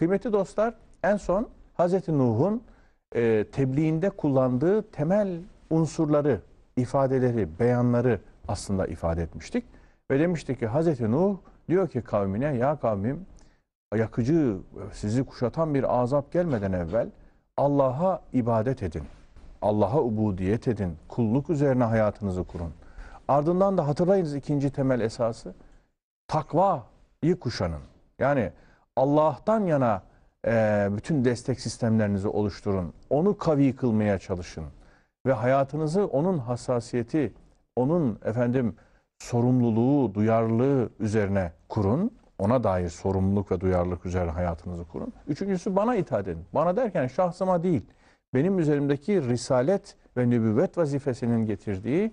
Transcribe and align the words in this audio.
Kıymetli 0.00 0.32
dostlar 0.32 0.74
en 1.02 1.16
son 1.16 1.48
Hz. 1.78 2.08
Nuh'un 2.08 2.62
e, 3.14 3.44
tebliğinde 3.52 4.10
kullandığı 4.10 4.82
temel 4.82 5.40
unsurları, 5.70 6.40
ifadeleri, 6.76 7.58
beyanları 7.58 8.20
aslında 8.48 8.86
ifade 8.86 9.22
etmiştik. 9.22 9.64
Ve 10.10 10.20
demiştik 10.20 10.58
ki 10.58 10.68
Hz. 10.68 11.00
Nuh 11.00 11.36
diyor 11.68 11.88
ki 11.88 12.02
kavmine 12.02 12.56
ya 12.56 12.76
kavmim 12.76 13.26
yakıcı 13.96 14.56
sizi 14.92 15.24
kuşatan 15.24 15.74
bir 15.74 16.00
azap 16.00 16.32
gelmeden 16.32 16.72
evvel 16.72 17.08
Allah'a 17.56 18.22
ibadet 18.32 18.82
edin. 18.82 19.04
Allah'a 19.62 20.00
ubudiyet 20.02 20.68
edin. 20.68 20.96
Kulluk 21.08 21.50
üzerine 21.50 21.84
hayatınızı 21.84 22.44
kurun. 22.44 22.72
Ardından 23.28 23.78
da 23.78 23.88
hatırlayınız 23.88 24.34
ikinci 24.34 24.70
temel 24.70 25.00
esası 25.00 25.54
takvayı 26.28 27.40
kuşanın. 27.40 27.82
Yani 28.18 28.52
Allah'tan 28.96 29.66
yana 29.66 30.02
e, 30.46 30.88
bütün 30.92 31.24
destek 31.24 31.60
sistemlerinizi 31.60 32.28
oluşturun. 32.28 32.92
Onu 33.10 33.38
kavi 33.38 33.76
kılmaya 33.76 34.18
çalışın. 34.18 34.64
Ve 35.26 35.32
hayatınızı 35.32 36.06
onun 36.06 36.38
hassasiyeti, 36.38 37.34
onun 37.76 38.18
efendim 38.24 38.76
sorumluluğu, 39.18 40.14
duyarlılığı 40.14 40.90
üzerine 40.98 41.52
kurun. 41.68 42.10
Ona 42.38 42.64
dair 42.64 42.88
sorumluluk 42.88 43.52
ve 43.52 43.60
duyarlılık 43.60 44.06
üzerine 44.06 44.30
hayatınızı 44.30 44.84
kurun. 44.84 45.12
Üçüncüsü 45.28 45.76
bana 45.76 45.94
itaat 45.94 46.28
edin. 46.28 46.44
Bana 46.54 46.76
derken 46.76 47.06
şahsıma 47.06 47.62
değil. 47.62 47.86
Benim 48.34 48.58
üzerimdeki 48.58 49.28
risalet 49.28 49.96
ve 50.16 50.30
nübüvvet 50.30 50.78
vazifesinin 50.78 51.46
getirdiği 51.46 52.12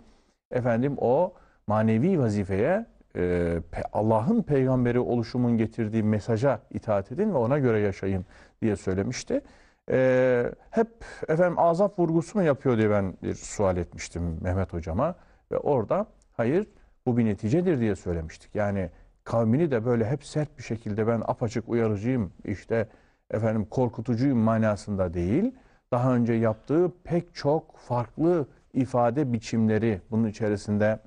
efendim 0.51 0.95
o 0.97 1.33
manevi 1.67 2.19
vazifeye 2.19 2.85
e, 3.17 3.61
Allah'ın 3.93 4.41
peygamberi 4.43 4.99
oluşumun 4.99 5.57
getirdiği 5.57 6.03
mesaja 6.03 6.61
itaat 6.71 7.11
edin 7.11 7.33
ve 7.33 7.37
ona 7.37 7.59
göre 7.59 7.79
yaşayın 7.79 8.25
diye 8.61 8.75
söylemişti. 8.75 9.41
E, 9.91 10.51
hep 10.71 10.87
efendim 11.27 11.59
azap 11.59 11.99
vurgusu 11.99 12.37
mu 12.37 12.43
yapıyor 12.43 12.77
diye 12.77 12.89
ben 12.89 13.13
bir 13.23 13.33
sual 13.33 13.77
etmiştim 13.77 14.37
Mehmet 14.41 14.73
hocama 14.73 15.15
ve 15.51 15.57
orada 15.57 16.07
hayır 16.33 16.67
bu 17.05 17.17
bir 17.17 17.25
neticedir 17.25 17.79
diye 17.79 17.95
söylemiştik. 17.95 18.55
Yani 18.55 18.89
kavmini 19.23 19.71
de 19.71 19.85
böyle 19.85 20.05
hep 20.05 20.23
sert 20.23 20.57
bir 20.57 20.63
şekilde 20.63 21.07
ben 21.07 21.21
apaçık 21.25 21.69
uyarıcıyım 21.69 22.31
işte 22.45 22.87
efendim 23.31 23.65
korkutucuyum 23.65 24.39
manasında 24.39 25.13
değil. 25.13 25.55
Daha 25.91 26.15
önce 26.15 26.33
yaptığı 26.33 26.91
pek 27.03 27.35
çok 27.35 27.77
farklı 27.77 28.47
ifade 28.73 29.33
biçimleri 29.33 30.01
bunun 30.11 30.27
içerisinde 30.27 30.99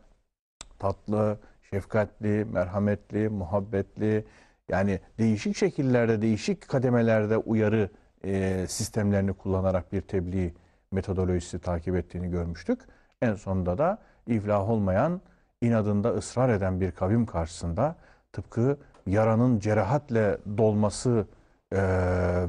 tatlı, 0.79 1.39
şefkatli, 1.75 2.47
merhametli, 2.53 3.29
muhabbetli 3.29 4.25
yani 4.69 5.01
değişik 5.19 5.57
şekillerde, 5.57 6.23
değişik 6.23 6.69
kademelerde 6.69 7.37
uyarı 7.37 7.91
e, 8.25 8.65
sistemlerini 8.69 9.33
kullanarak 9.33 9.93
bir 9.93 10.01
tebliğ 10.01 10.55
metodolojisi 10.93 11.59
takip 11.59 11.97
ettiğini 11.97 12.31
görmüştük. 12.31 12.81
En 13.23 13.35
sonunda 13.35 13.79
da 13.79 13.99
iflah 14.27 14.71
olmayan, 14.71 15.21
inadında 15.61 16.15
ısrar 16.15 16.49
eden 16.49 16.81
bir 16.81 16.93
kavim 16.93 17.27
karşısında 17.27 17.97
tıpkı 18.33 18.79
yaranın 19.07 19.59
cerahatle 19.59 20.39
dolması 20.59 21.27
e, 21.73 21.79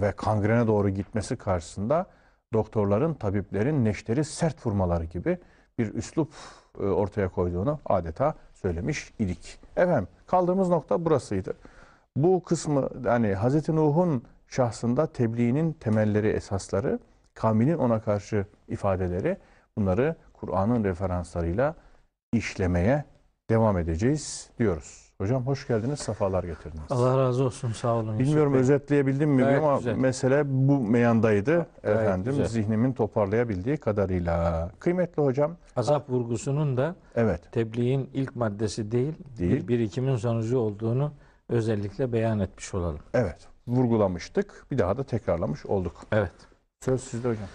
ve 0.01 0.11
kangrene 0.11 0.67
doğru 0.67 0.89
gitmesi 0.89 1.35
karşısında 1.35 2.05
doktorların, 2.53 3.13
tabiplerin 3.13 3.85
neşteri 3.85 4.23
sert 4.23 4.65
vurmaları 4.65 5.05
gibi 5.05 5.37
bir 5.77 5.93
üslup 5.93 6.33
e, 6.79 6.83
ortaya 6.83 7.29
koyduğunu 7.29 7.79
adeta 7.85 8.35
söylemiş 8.61 9.13
idik. 9.19 9.59
Efendim 9.75 10.07
kaldığımız 10.27 10.69
nokta 10.69 11.05
burasıydı. 11.05 11.53
Bu 12.15 12.43
kısmı 12.43 12.89
yani 13.05 13.35
Hz. 13.35 13.69
Nuh'un 13.69 14.23
şahsında 14.47 15.07
tebliğinin 15.07 15.73
temelleri, 15.73 16.27
esasları, 16.27 16.99
kavminin 17.33 17.77
ona 17.77 18.01
karşı 18.01 18.45
ifadeleri 18.67 19.37
bunları 19.77 20.15
Kur'an'ın 20.33 20.83
referanslarıyla 20.83 21.75
işlemeye 22.33 23.03
devam 23.49 23.77
edeceğiz 23.77 24.49
diyoruz. 24.59 25.10
Hocam 25.21 25.45
hoş 25.45 25.67
geldiniz, 25.67 25.99
sefalar 25.99 26.43
getirdiniz. 26.43 26.83
Allah 26.89 27.17
razı 27.17 27.43
olsun, 27.43 27.71
sağ 27.71 27.95
olun. 27.95 28.19
Bilmiyorum 28.19 28.53
özetleyebildim 28.53 29.29
mi 29.29 29.41
Gayet 29.41 29.63
ama 29.63 29.77
güzel. 29.77 29.95
mesele 29.95 30.43
bu 30.45 30.79
meyandaydı. 30.79 31.65
Gayet 31.83 31.99
Efendim 31.99 32.31
güzel. 32.31 32.45
zihnimin 32.45 32.93
toparlayabildiği 32.93 33.77
kadarıyla. 33.77 34.69
Kıymetli 34.79 35.23
hocam, 35.23 35.55
Azap 35.75 36.09
vurgusunun 36.09 36.77
da 36.77 36.95
evet 37.15 37.51
tebliğin 37.51 38.09
ilk 38.13 38.35
maddesi 38.35 38.91
değil, 38.91 39.13
Değil. 39.39 39.51
bir 39.51 39.67
birikimin 39.67 40.15
sonucu 40.15 40.57
olduğunu 40.59 41.11
özellikle 41.49 42.13
beyan 42.13 42.39
etmiş 42.39 42.73
olalım. 42.73 42.99
Evet, 43.13 43.47
vurgulamıştık. 43.67 44.65
Bir 44.71 44.77
daha 44.77 44.97
da 44.97 45.03
tekrarlamış 45.03 45.65
olduk. 45.65 45.95
Evet. 46.11 46.31
Söz 46.85 47.03
sizde 47.03 47.29
hocam. 47.29 47.47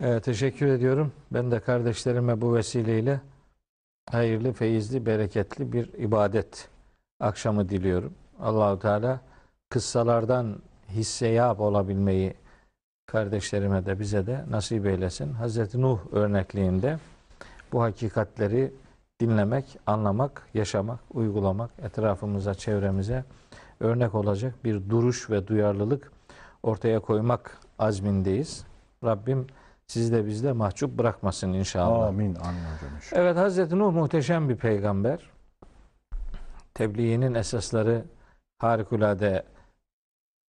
Ee, 0.00 0.20
teşekkür 0.20 0.66
ediyorum. 0.66 1.12
Ben 1.30 1.50
de 1.50 1.60
kardeşlerime 1.60 2.40
bu 2.40 2.54
vesileyle 2.54 3.20
hayırlı, 4.10 4.52
feyizli, 4.52 5.06
bereketli 5.06 5.72
bir 5.72 5.92
ibadet 5.92 6.68
akşamı 7.22 7.68
diliyorum. 7.68 8.14
Allahu 8.40 8.78
Teala 8.78 9.20
kıssalardan 9.70 10.56
hisseyap 10.88 11.60
olabilmeyi 11.60 12.34
kardeşlerime 13.06 13.86
de 13.86 14.00
bize 14.00 14.26
de 14.26 14.44
nasip 14.50 14.86
eylesin. 14.86 15.32
Hazreti 15.32 15.80
Nuh 15.80 15.98
örnekliğinde 16.12 16.98
bu 17.72 17.82
hakikatleri 17.82 18.72
dinlemek, 19.20 19.78
anlamak, 19.86 20.46
yaşamak, 20.54 21.00
uygulamak, 21.14 21.70
etrafımıza, 21.82 22.54
çevremize 22.54 23.24
örnek 23.80 24.14
olacak 24.14 24.54
bir 24.64 24.90
duruş 24.90 25.30
ve 25.30 25.48
duyarlılık 25.48 26.12
ortaya 26.62 27.00
koymak 27.00 27.58
azmindeyiz. 27.78 28.64
Rabbim 29.04 29.46
sizi 29.86 30.12
de 30.12 30.26
bizde 30.26 30.52
mahcup 30.52 30.98
bırakmasın 30.98 31.52
inşallah. 31.52 32.06
Amin. 32.06 32.34
Amin 32.34 32.60
hocam. 32.60 32.90
Evet 33.12 33.36
Hazreti 33.36 33.78
Nuh 33.78 33.92
muhteşem 33.92 34.48
bir 34.48 34.56
peygamber. 34.56 35.18
Tebliğinin 36.74 37.34
esasları 37.34 38.04
harikulade 38.58 39.42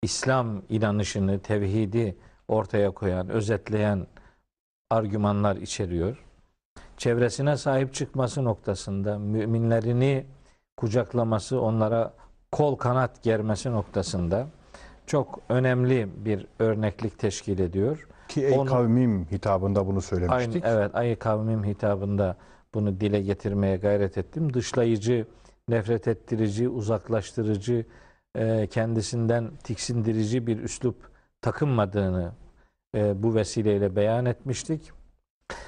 İslam 0.02 0.62
inanışını, 0.70 1.40
tevhidi 1.40 2.16
ortaya 2.48 2.92
koyan, 2.92 3.30
özetleyen 3.30 4.08
argümanlar 4.90 5.56
içeriyor. 5.56 6.24
Çevresine 6.98 7.58
sahip 7.58 7.94
çıkması 7.94 8.44
noktasında 8.44 9.20
müminlerini 9.20 10.26
kucaklaması, 10.78 11.62
onlara 11.62 12.14
kol 12.52 12.76
kanat 12.76 13.24
germesi 13.24 13.72
noktasında 13.72 14.48
çok 15.08 15.40
önemli 15.50 16.10
bir 16.26 16.48
örneklik 16.60 17.20
teşkil 17.20 17.60
ediyor. 17.60 18.08
Ki 18.28 18.46
ey 18.46 18.60
Onu- 18.60 18.70
kavmim 18.70 19.26
hitabında 19.32 19.82
bunu 19.86 19.92
Aynı, 19.94 20.02
söylemiştik. 20.02 20.64
evet, 20.66 20.96
ayı 20.96 21.20
kavmim 21.20 21.64
hitabında 21.64 22.38
bunu 22.74 23.00
dile 23.00 23.22
getirmeye 23.22 23.78
gayret 23.78 24.18
ettim. 24.18 24.54
Dışlayıcı, 24.54 25.28
nefret 25.70 26.08
ettirici, 26.08 26.70
uzaklaştırıcı, 26.70 27.86
e, 28.36 28.68
kendisinden 28.68 29.52
tiksindirici 29.64 30.48
bir 30.48 30.60
üslup 30.60 31.12
takınmadığını 31.42 32.32
e, 32.96 33.24
bu 33.24 33.36
vesileyle 33.36 33.96
beyan 33.96 34.26
etmiştik. 34.26 34.92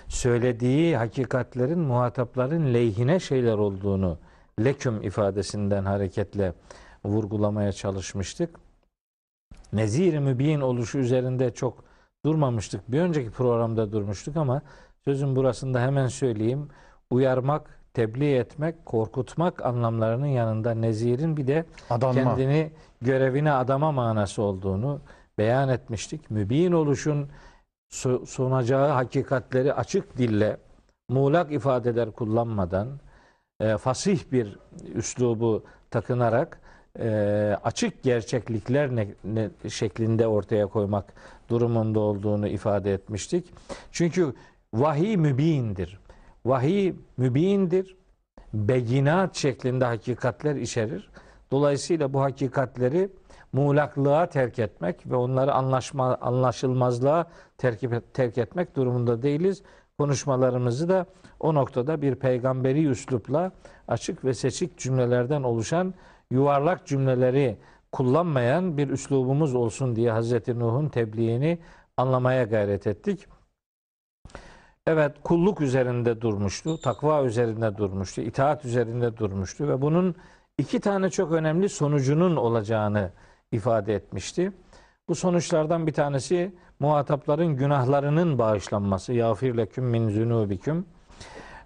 Söylediği 0.07 0.97
hakikatlerin 0.97 1.79
muhatapların 1.79 2.73
lehine 2.73 3.19
şeyler 3.19 3.57
olduğunu 3.57 4.17
leküm 4.63 5.03
ifadesinden 5.03 5.85
hareketle 5.85 6.53
vurgulamaya 7.05 7.71
çalışmıştık. 7.71 8.59
Nezir-i 9.73 10.19
mübin 10.19 10.61
oluşu 10.61 10.97
üzerinde 10.97 11.53
çok 11.53 11.83
durmamıştık. 12.25 12.91
Bir 12.91 12.99
önceki 12.99 13.31
programda 13.31 13.91
durmuştuk 13.91 14.37
ama 14.37 14.61
sözün 15.03 15.35
burasında 15.35 15.81
hemen 15.81 16.07
söyleyeyim. 16.07 16.67
Uyarmak, 17.09 17.79
tebliğ 17.95 18.35
etmek, 18.35 18.85
korkutmak 18.85 19.65
anlamlarının 19.65 20.25
yanında 20.27 20.73
nezirin 20.73 21.37
bir 21.37 21.47
de 21.47 21.65
Adanma. 21.89 22.13
kendini 22.13 22.71
görevine 23.01 23.51
adama 23.51 23.91
manası 23.91 24.41
olduğunu 24.41 24.99
beyan 25.37 25.69
etmiştik. 25.69 26.31
Mübin 26.31 26.71
oluşun 26.71 27.29
su- 27.89 28.25
sunacağı 28.25 28.89
hakikatleri 28.89 29.73
açık 29.73 30.17
dille 30.17 30.57
muğlak 31.09 31.51
ifadeler 31.51 32.11
kullanmadan 32.11 32.87
e, 33.59 33.77
fasih 33.77 34.31
bir 34.31 34.59
üslubu 34.95 35.63
takınarak 35.91 36.59
e, 36.99 37.07
açık 37.63 38.03
gerçeklikler 38.03 38.95
ne, 38.95 39.07
ne- 39.23 39.69
şeklinde 39.69 40.27
ortaya 40.27 40.67
koymak 40.67 41.13
durumunda 41.49 41.99
olduğunu 41.99 42.47
ifade 42.47 42.93
etmiştik. 42.93 43.53
Çünkü 43.91 44.33
vahiy 44.73 45.17
mübindir. 45.17 45.99
Vahiy 46.45 46.93
mübindir. 47.17 47.97
Beyinat 48.53 49.35
şeklinde 49.35 49.85
hakikatler 49.85 50.55
içerir. 50.55 51.09
Dolayısıyla 51.51 52.13
bu 52.13 52.21
hakikatleri 52.21 53.09
muğlaklığa 53.53 54.29
terk 54.29 54.59
etmek 54.59 55.11
ve 55.11 55.15
onları 55.15 55.53
anlaşma, 55.53 56.15
anlaşılmazlığa 56.15 57.25
terk, 57.57 58.13
terk 58.13 58.37
etmek 58.37 58.75
durumunda 58.75 59.21
değiliz. 59.21 59.63
Konuşmalarımızı 59.97 60.89
da 60.89 61.05
o 61.39 61.53
noktada 61.53 62.01
bir 62.01 62.15
peygamberi 62.15 62.85
üslupla 62.87 63.51
açık 63.87 64.25
ve 64.25 64.33
seçik 64.33 64.77
cümlelerden 64.77 65.43
oluşan 65.43 65.93
yuvarlak 66.31 66.87
cümleleri 66.87 67.57
kullanmayan 67.91 68.77
bir 68.77 68.89
üslubumuz 68.89 69.55
olsun 69.55 69.95
diye 69.95 70.11
Hazreti 70.11 70.59
Nuh'un 70.59 70.89
tebliğini 70.89 71.59
anlamaya 71.97 72.43
gayret 72.43 72.87
ettik. 72.87 73.27
Evet 74.87 75.11
kulluk 75.23 75.61
üzerinde 75.61 76.21
durmuştu, 76.21 76.81
takva 76.81 77.23
üzerinde 77.23 77.77
durmuştu, 77.77 78.21
itaat 78.21 78.65
üzerinde 78.65 79.17
durmuştu 79.17 79.67
ve 79.67 79.81
bunun 79.81 80.15
iki 80.57 80.79
tane 80.79 81.09
çok 81.09 81.31
önemli 81.31 81.69
sonucunun 81.69 82.35
olacağını 82.35 83.11
ifade 83.51 83.95
etmişti. 83.95 84.51
Bu 85.07 85.15
sonuçlardan 85.15 85.87
bir 85.87 85.93
tanesi 85.93 86.55
muhatapların 86.79 87.55
günahlarının 87.55 88.39
bağışlanması. 88.39 89.13
Yağfir 89.13 89.57
leküm 89.57 89.85
min 89.85 90.09
zunubiküm. 90.09 90.85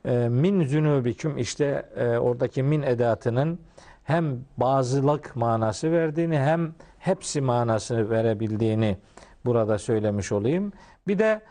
E, 0.05 0.29
min 0.29 0.63
zunubiküm 0.63 1.37
işte 1.37 1.89
e, 1.95 2.17
oradaki 2.17 2.63
min 2.63 2.81
edatının 2.81 3.59
hem 4.03 4.45
bazılık 4.57 5.35
manası 5.35 5.91
verdiğini 5.91 6.39
hem 6.39 6.73
hepsi 6.99 7.41
manası 7.41 8.09
verebildiğini 8.09 8.97
burada 9.45 9.77
söylemiş 9.77 10.31
olayım. 10.31 10.73
Bir 11.07 11.19
de 11.19 11.41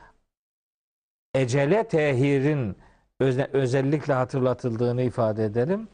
ecele 1.43 1.85
tehirin 1.89 2.77
öze- 3.21 3.49
özellikle 3.53 4.13
hatırlatıldığını 4.15 5.03
ifade 5.03 5.45
ederim. 5.45 5.89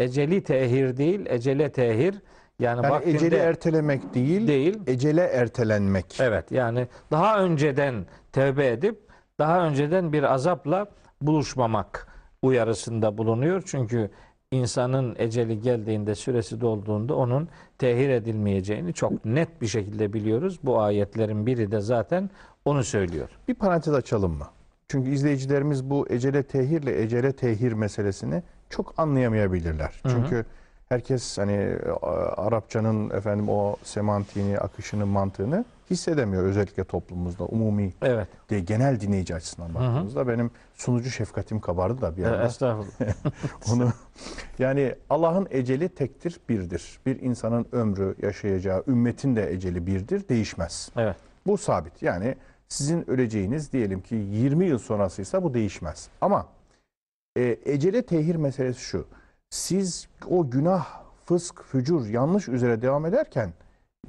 Eceli 0.00 0.44
tehir 0.44 0.96
değil, 0.96 1.26
ecele 1.26 1.72
tehir. 1.72 2.14
Yani, 2.58 2.76
Yani 2.82 2.90
vaktinde 2.92 3.16
eceli 3.16 3.34
ertelemek 3.34 4.14
değil, 4.14 4.48
değil. 4.48 4.78
ecele 4.86 5.20
ertelenmek. 5.22 6.18
Evet 6.20 6.52
yani 6.52 6.86
daha 7.10 7.38
önceden 7.44 8.06
tevbe 8.32 8.66
edip 8.68 8.98
daha 9.38 9.66
önceden 9.66 10.12
bir 10.12 10.22
azapla 10.22 10.86
buluşmamak 11.22 12.06
uyarısında 12.42 13.18
bulunuyor. 13.18 13.62
Çünkü 13.66 14.10
insanın 14.50 15.14
eceli 15.18 15.60
geldiğinde 15.60 16.14
süresi 16.14 16.60
dolduğunda 16.60 17.14
onun 17.14 17.48
tehir 17.78 18.08
edilmeyeceğini 18.08 18.92
çok 18.94 19.24
net 19.24 19.60
bir 19.62 19.66
şekilde 19.66 20.12
biliyoruz. 20.12 20.58
Bu 20.62 20.80
ayetlerin 20.80 21.46
biri 21.46 21.70
de 21.72 21.80
zaten 21.80 22.30
onu 22.64 22.84
söylüyor. 22.84 23.28
Bir 23.48 23.54
parantez 23.54 23.94
açalım 23.94 24.32
mı? 24.32 24.46
Çünkü 24.92 25.10
izleyicilerimiz 25.10 25.90
bu 25.90 26.06
ecele 26.10 26.42
tehirle 26.42 27.02
ecele 27.02 27.32
tehir 27.32 27.72
meselesini 27.72 28.42
çok 28.70 28.94
anlayamayabilirler. 28.98 30.00
Hı 30.02 30.08
hı. 30.08 30.12
Çünkü 30.12 30.44
herkes 30.88 31.38
hani 31.38 31.76
a, 32.02 32.06
Arapçanın 32.46 33.10
efendim 33.10 33.48
o 33.48 33.76
semantiğini, 33.82 34.58
akışını, 34.58 35.06
mantığını 35.06 35.64
hissedemiyor 35.90 36.42
özellikle 36.42 36.84
toplumumuzda 36.84 37.44
umumi 37.44 37.92
Evet. 38.02 38.28
de 38.50 38.60
genel 38.60 39.00
dinleyici 39.00 39.34
açısından 39.34 39.68
hı. 39.68 39.74
baktığımızda 39.74 40.28
benim 40.28 40.50
sunucu 40.74 41.10
şefkatim 41.10 41.60
kabardı 41.60 42.00
da 42.00 42.16
bir 42.16 42.22
E, 42.22 42.28
anda. 42.28 42.44
Estağfurullah. 42.44 43.14
Onu 43.72 43.92
yani 44.58 44.94
Allah'ın 45.10 45.46
eceli 45.50 45.88
tektir, 45.88 46.40
birdir. 46.48 46.98
Bir 47.06 47.20
insanın 47.20 47.66
ömrü, 47.72 48.14
yaşayacağı, 48.22 48.84
ümmetin 48.86 49.36
de 49.36 49.52
eceli 49.52 49.86
birdir, 49.86 50.28
değişmez. 50.28 50.90
Evet. 50.96 51.16
Bu 51.46 51.58
sabit. 51.58 52.02
Yani 52.02 52.34
sizin 52.72 53.10
öleceğiniz 53.10 53.72
diyelim 53.72 54.00
ki 54.00 54.14
20 54.14 54.66
yıl 54.66 54.78
sonrasıysa 54.78 55.44
bu 55.44 55.54
değişmez. 55.54 56.08
Ama 56.20 56.46
e, 57.36 57.58
ecele 57.64 58.02
tehir 58.02 58.36
meselesi 58.36 58.80
şu. 58.80 59.06
Siz 59.50 60.08
o 60.30 60.50
günah, 60.50 60.86
fısk, 61.24 61.62
fücur, 61.64 62.06
yanlış 62.06 62.48
üzere 62.48 62.82
devam 62.82 63.06
ederken 63.06 63.52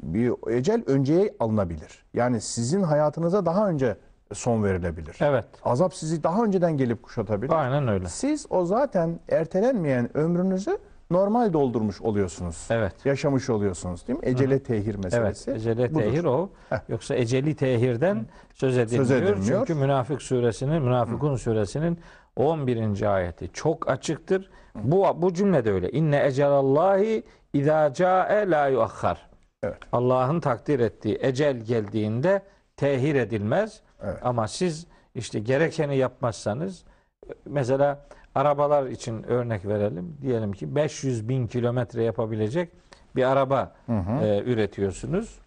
bir 0.04 0.52
ecel 0.52 0.84
önceye 0.88 1.36
alınabilir. 1.40 2.06
Yani 2.14 2.42
sizin 2.42 2.84
hayatınıza 2.84 3.46
daha 3.46 3.70
önce 3.70 3.98
son 4.34 4.64
verilebilir. 4.64 5.18
Evet. 5.20 5.46
Azap 5.64 5.94
sizi 5.94 6.24
daha 6.24 6.44
önceden 6.44 6.78
gelip 6.78 7.04
kuşatabilir. 7.04 7.52
Aynen 7.52 7.88
öyle. 7.88 8.08
Siz 8.08 8.46
o 8.50 8.66
zaten 8.66 9.20
ertelenmeyen 9.30 10.18
ömrünüzü 10.18 10.78
normal 11.12 11.54
doldurmuş 11.54 12.02
oluyorsunuz. 12.02 12.68
Evet. 12.70 13.06
Yaşamış 13.06 13.50
oluyorsunuz 13.50 14.08
değil 14.08 14.20
mi? 14.20 14.26
Ecele 14.26 14.64
tehir 14.64 14.94
Evet, 14.94 15.04
meselesi. 15.04 15.52
eceli 15.52 15.94
budur. 15.94 16.02
tehir 16.04 16.24
o. 16.24 16.50
Heh. 16.70 16.78
Yoksa 16.90 17.16
eceli 17.16 17.56
tehirden 17.56 18.26
söz 18.54 18.78
edilmiyor. 18.78 19.22
edilmiyor. 19.22 19.68
Çünkü 19.68 19.80
Münafık 19.80 20.22
suresinin, 20.22 20.82
Münafıkun 20.82 21.36
suresinin 21.36 22.00
11. 22.36 23.14
ayeti 23.16 23.50
çok 23.54 23.90
açıktır. 23.90 24.50
Bu 24.76 25.22
bu 25.22 25.34
cümle 25.34 25.66
de 25.66 25.72
öyle. 25.72 25.92
İnne 25.92 26.26
ecelallahi 26.26 27.24
izâ 27.54 27.94
câe 27.94 28.50
la 28.50 28.68
yuakhar. 28.68 29.30
Evet. 29.64 29.78
Allah'ın 29.92 30.40
takdir 30.40 30.80
ettiği 30.80 31.18
ecel 31.22 31.58
geldiğinde 31.58 32.42
tehir 32.78 33.16
edilmez. 33.16 33.82
Evet. 34.04 34.18
Ama 34.22 34.48
siz 34.48 34.88
işte 35.16 35.40
gerekeni 35.40 35.98
yapmazsanız 35.98 36.84
mesela 37.46 38.06
arabalar 38.36 38.86
için 38.88 39.24
örnek 39.24 39.66
verelim. 39.66 40.18
Diyelim 40.22 40.52
ki 40.54 40.76
500 40.76 41.30
bin 41.30 41.48
kilometre 41.48 42.04
yapabilecek 42.04 42.70
bir 43.16 43.32
araba 43.32 43.76
Hı 43.86 43.98
hı. 43.98 44.26
e, 44.26 44.44
üretiyorsunuz. 44.44 45.40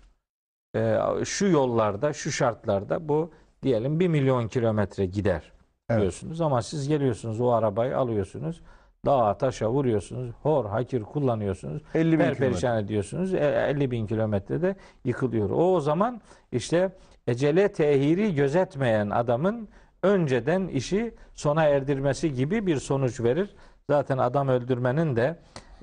E, 0.77 0.99
şu 1.25 1.47
yollarda, 1.47 2.13
şu 2.13 2.33
şartlarda 2.33 3.09
bu 3.09 3.31
diyelim 3.63 4.01
1 4.01 4.09
milyon 4.09 4.49
kilometre 4.49 5.07
gider 5.07 5.53
Evet. 5.91 6.01
diyorsunuz. 6.01 6.41
Ama 6.41 6.63
siz 6.63 6.89
geliyorsunuz 6.89 7.41
o 7.41 7.51
arabayı 7.51 7.99
alıyorsunuz. 7.99 8.61
Dağa 9.07 9.39
taşa 9.39 9.71
vuruyorsunuz. 9.71 10.35
Hor 10.43 10.65
hakir 10.65 11.03
kullanıyorsunuz. 11.03 11.83
50 11.95 12.13
bin 12.13 12.19
Per 12.19 12.25
kilometre. 12.27 12.49
perişan 12.49 12.85
ediyorsunuz. 12.85 13.35
E, 13.35 13.39
50 13.69 13.91
bin 13.91 14.07
kilometrede 14.07 14.77
yıkılıyor. 15.05 15.51
O 15.51 15.75
o 15.75 15.81
zaman 15.81 16.21
işte 16.53 16.91
ecele 17.27 17.73
tehiri 17.73 18.35
gözetmeyen 18.35 19.11
adamın 19.11 19.69
önceden 20.03 20.69
işi 20.69 21.15
sona 21.35 21.65
erdirmesi 21.65 22.35
gibi 22.35 22.67
bir 22.67 22.77
sonuç 22.77 23.21
verir. 23.21 23.55
Zaten 23.91 24.19
adam 24.19 24.49
öldürmenin 24.49 25.17
de 25.17 25.37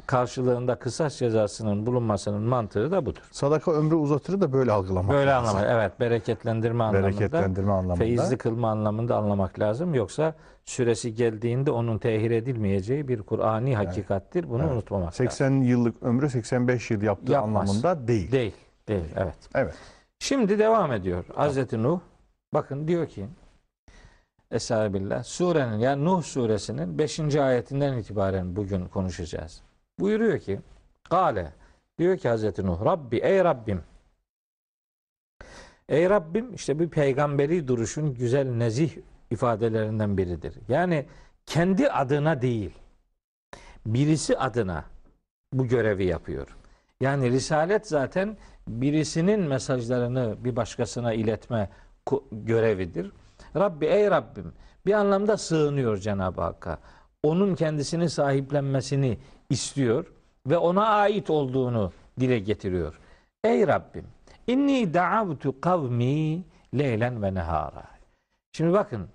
karşılığında 0.08 0.76
kısas 0.76 1.18
cezasının 1.18 1.86
bulunmasının 1.86 2.42
mantığı 2.42 2.92
da 2.92 3.06
budur. 3.06 3.22
Sadaka 3.32 3.72
ömrü 3.72 3.96
uzatır 3.96 4.42
da 4.42 4.54
böyle 4.54 4.72
algılamak 4.72 5.12
Böyle 5.16 5.32
lazım. 5.32 5.50
anlamak. 5.58 5.76
Evet, 5.78 6.00
bereketlendirme 6.00 6.84
anlamında. 6.84 7.08
Bereketlendirme 7.08 7.72
anlamında. 7.72 7.96
Feyizli 7.96 8.38
kılma 8.38 8.70
anlamında 8.72 9.18
anlamak 9.18 9.60
lazım. 9.60 9.94
Yoksa 9.94 10.34
süresi 10.66 11.16
geldiğinde 11.16 11.72
onun 11.72 11.98
tehir 11.98 12.32
edilmeyeceği 12.32 13.08
bir 13.08 13.22
Kur'ani 13.22 13.76
hakikattir. 13.76 14.50
Bunu 14.50 14.62
Evet. 14.64 14.72
unutmamak 14.74 15.08
lazım. 15.08 15.26
80 15.26 15.52
yıllık 15.62 16.04
ömrü 16.04 16.30
85 16.30 16.92
yıl 16.92 17.02
yaptığı 17.02 17.32
Yapmaz. 17.32 17.70
anlamında 17.70 18.08
değil. 18.08 18.32
Değil. 18.32 18.54
Değil. 18.88 19.06
Evet. 19.18 19.36
Evet. 19.56 19.74
Şimdi 20.20 20.60
devam 20.60 20.92
ediyor. 20.92 21.26
Hazreti 21.36 21.84
Nuh 21.84 22.00
bakın 22.54 22.88
diyor 22.88 23.08
ki 23.08 23.26
Estağfirullah. 24.54 25.24
Surenin 25.24 25.78
yani 25.78 26.06
Nuh 26.06 26.24
suresinin 26.24 26.98
5. 26.98 27.36
ayetinden 27.36 27.98
itibaren 27.98 28.56
bugün 28.56 28.86
konuşacağız. 28.86 29.62
Buyuruyor 30.00 30.40
ki 30.40 30.60
Kale 31.04 31.54
diyor 31.98 32.18
ki 32.18 32.30
Hazreti 32.30 32.66
Nuh 32.66 32.86
Rabbi 32.86 33.18
ey 33.18 33.44
Rabbim 33.44 33.82
Ey 35.90 36.10
Rabbim 36.10 36.54
işte 36.54 36.80
bir 36.80 36.90
peygamberi 36.90 37.68
duruşun 37.68 38.14
güzel 38.14 38.48
nezih 38.48 38.92
ifadelerinden 39.32 40.18
biridir. 40.18 40.56
Yani 40.68 41.06
kendi 41.46 41.90
adına 41.90 42.42
değil 42.42 42.72
birisi 43.86 44.38
adına 44.38 44.86
bu 45.54 45.68
görevi 45.68 46.06
yapıyor. 46.06 46.58
Yani 47.02 47.32
risalet 47.32 47.88
zaten 47.88 48.38
birisinin 48.68 49.40
mesajlarını 49.40 50.38
bir 50.44 50.56
başkasına 50.56 51.14
iletme 51.14 51.70
görevidir. 52.32 53.12
Rabbi 53.56 53.86
ey 53.86 54.12
Rabbim 54.12 54.54
bir 54.86 54.94
anlamda 54.94 55.38
sığınıyor 55.38 55.98
Cenab-ı 55.98 56.42
Hakk'a. 56.42 56.78
Onun 57.24 57.56
kendisini 57.56 58.10
sahiplenmesini 58.10 59.18
istiyor 59.50 60.06
ve 60.48 60.58
ona 60.58 60.86
ait 60.86 61.30
olduğunu 61.30 61.92
dile 62.20 62.40
getiriyor. 62.40 63.00
Ey 63.44 63.68
Rabbim 63.68 64.06
inni 64.48 64.94
da'avtu 64.94 65.62
kavmi 65.62 66.44
leylen 66.78 67.24
ve 67.24 67.34
nehara. 67.34 67.84
Şimdi 68.52 68.74
bakın 68.74 69.08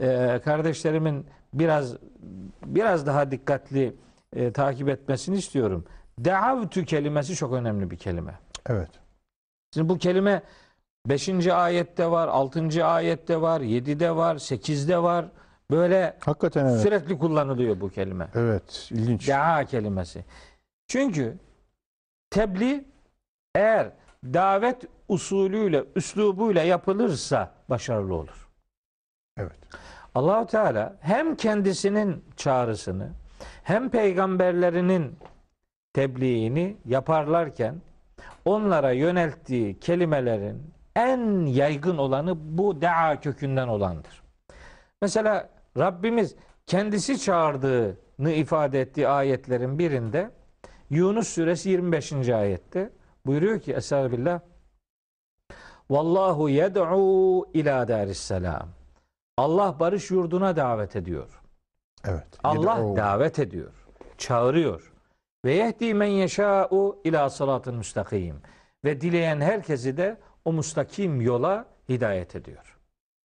e, 0.00 0.40
kardeşlerimin 0.44 1.26
biraz 1.54 1.96
biraz 2.66 3.06
daha 3.06 3.30
dikkatli 3.30 3.96
e, 4.36 4.52
takip 4.52 4.88
etmesini 4.88 5.36
istiyorum. 5.36 5.84
Da'avtu 6.24 6.84
kelimesi 6.84 7.34
çok 7.34 7.52
önemli 7.52 7.90
bir 7.90 7.96
kelime. 7.96 8.38
Evet. 8.66 8.90
Şimdi 9.74 9.88
bu 9.88 9.98
kelime 9.98 10.42
5. 11.06 11.46
ayette 11.46 12.10
var, 12.10 12.28
6. 12.28 12.84
ayette 12.84 13.40
var, 13.40 13.60
7'de 13.60 14.16
var, 14.16 14.34
8'de 14.36 15.02
var. 15.02 15.26
Böyle 15.70 16.16
Hakikaten 16.20 16.66
evet. 16.66 16.80
sürekli 16.80 17.18
kullanılıyor 17.18 17.80
bu 17.80 17.90
kelime. 17.90 18.28
Evet. 18.34 18.88
ilginç. 18.90 19.28
Daa 19.28 19.64
kelimesi. 19.64 20.24
Çünkü 20.86 21.38
tebliğ 22.30 22.84
eğer 23.54 23.90
davet 24.24 24.84
usulüyle, 25.08 25.84
üslubuyla 25.96 26.62
yapılırsa 26.62 27.50
başarılı 27.70 28.14
olur. 28.14 28.48
Evet. 29.36 29.58
Allahu 30.14 30.46
Teala 30.46 30.96
hem 31.00 31.36
kendisinin 31.36 32.24
çağrısını 32.36 33.10
hem 33.62 33.90
peygamberlerinin 33.90 35.18
tebliğini 35.92 36.76
yaparlarken 36.84 37.74
onlara 38.44 38.92
yönelttiği 38.92 39.80
kelimelerin 39.80 40.72
en 40.96 41.46
yaygın 41.46 41.98
olanı 41.98 42.58
bu 42.58 42.82
daa 42.82 43.20
kökünden 43.20 43.68
olandır. 43.68 44.22
Mesela 45.02 45.48
Rabbimiz 45.78 46.34
kendisi 46.66 47.20
çağırdığını 47.20 48.30
ifade 48.30 48.80
ettiği 48.80 49.08
ayetlerin 49.08 49.78
birinde 49.78 50.30
Yunus 50.90 51.28
suresi 51.28 51.70
25. 51.70 52.12
ayette 52.28 52.90
buyuruyor 53.26 53.60
ki 53.60 53.72
Estağfirullah 53.72 54.40
Vallahu 55.90 56.48
yed'u 56.48 57.46
ila 57.54 57.88
darisselam. 57.88 58.68
Allah 59.36 59.76
barış 59.80 60.10
yurduna 60.10 60.56
davet 60.56 60.96
ediyor. 60.96 61.40
Evet. 62.04 62.26
Allah 62.44 62.78
Yed'u. 62.78 62.96
davet 62.96 63.38
ediyor. 63.38 63.72
Çağırıyor. 64.18 64.92
Ve 65.44 65.54
yehdi 65.54 65.94
men 65.94 66.06
yeşâ'u 66.06 67.00
ila 67.04 67.30
sıratın 67.30 67.74
müstakim. 67.74 68.36
Ve 68.84 69.00
dileyen 69.00 69.40
herkesi 69.40 69.96
de 69.96 70.16
o 70.44 70.52
müstakim 70.52 71.20
yola 71.20 71.66
hidayet 71.88 72.36
ediyor. 72.36 72.78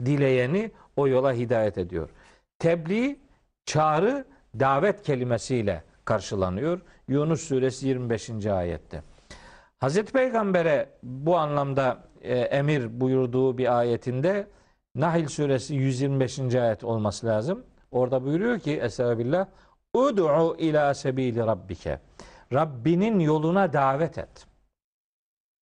Dileyeni 0.04 0.70
o 0.96 1.08
yola 1.08 1.32
hidayet 1.32 1.78
ediyor. 1.78 2.11
Tebliğ, 2.58 3.20
çağrı, 3.64 4.25
davet 4.61 5.02
kelimesiyle 5.02 5.85
karşılanıyor. 6.04 6.80
Yunus 7.08 7.40
suresi 7.40 7.88
25. 7.88 8.46
ayette. 8.46 9.02
Hazreti 9.78 10.12
Peygamber'e 10.12 10.88
bu 11.02 11.37
anlamda 11.37 12.04
e, 12.23 12.38
emir 12.38 13.00
buyurduğu 13.00 13.58
bir 13.58 13.78
ayetinde 13.78 14.46
Nahl 14.94 15.26
suresi 15.26 15.75
125. 15.75 16.54
ayet 16.54 16.85
olması 16.85 17.26
lazım. 17.26 17.64
Orada 17.90 18.25
buyuruyor 18.25 18.58
ki 18.58 18.76
Estağfirullah 18.76 19.46
Ud'u 19.94 20.56
ila 20.58 20.94
sebili 20.94 21.40
rabbike. 21.40 22.00
Rabbinin 22.52 23.20
yoluna 23.20 23.73
davet 23.73 24.18
et. 24.18 24.46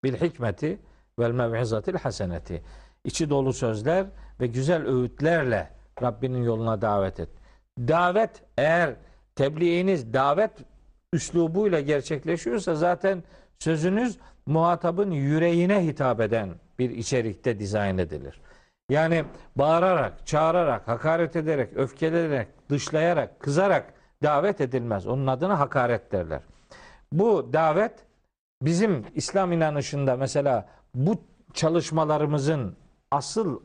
Bil 0.04 0.14
hikmeti 0.14 0.78
vel 1.18 1.30
mev'izatil 1.30 1.94
haseneti. 1.94 2.62
İçi 3.04 3.30
dolu 3.30 3.52
sözler 3.52 4.06
ve 4.40 4.46
güzel 4.46 4.86
öğütlerle 4.86 5.70
Rabbinin 6.02 6.42
yoluna 6.42 6.82
davet 6.82 7.20
et. 7.20 7.28
Davet 7.78 8.42
eğer 8.58 8.94
tebliğiniz 9.36 10.12
davet 10.12 10.50
üslubuyla 11.12 11.80
gerçekleşiyorsa 11.80 12.74
zaten 12.74 13.22
sözünüz 13.58 14.18
muhatabın 14.46 15.10
yüreğine 15.10 15.86
hitap 15.86 16.20
eden 16.20 16.50
bir 16.78 16.90
içerikte 16.90 17.58
dizayn 17.58 17.98
edilir. 17.98 18.40
Yani 18.90 19.24
bağırarak, 19.56 20.26
çağırarak, 20.26 20.88
hakaret 20.88 21.36
ederek, 21.36 21.76
öfkelenerek, 21.76 22.48
dışlayarak, 22.70 23.40
kızarak 23.40 23.94
davet 24.22 24.60
edilmez. 24.60 25.06
Onun 25.06 25.26
adına 25.26 25.58
hakaret 25.58 26.12
derler. 26.12 26.40
Bu 27.12 27.52
davet 27.52 27.92
bizim 28.64 29.04
İslam 29.14 29.52
inanışında 29.52 30.16
mesela 30.16 30.68
bu 30.94 31.24
çalışmalarımızın 31.54 32.76
asıl 33.10 33.60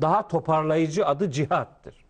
daha 0.00 0.28
toparlayıcı 0.28 1.06
adı 1.06 1.30
cihattır. 1.30 2.04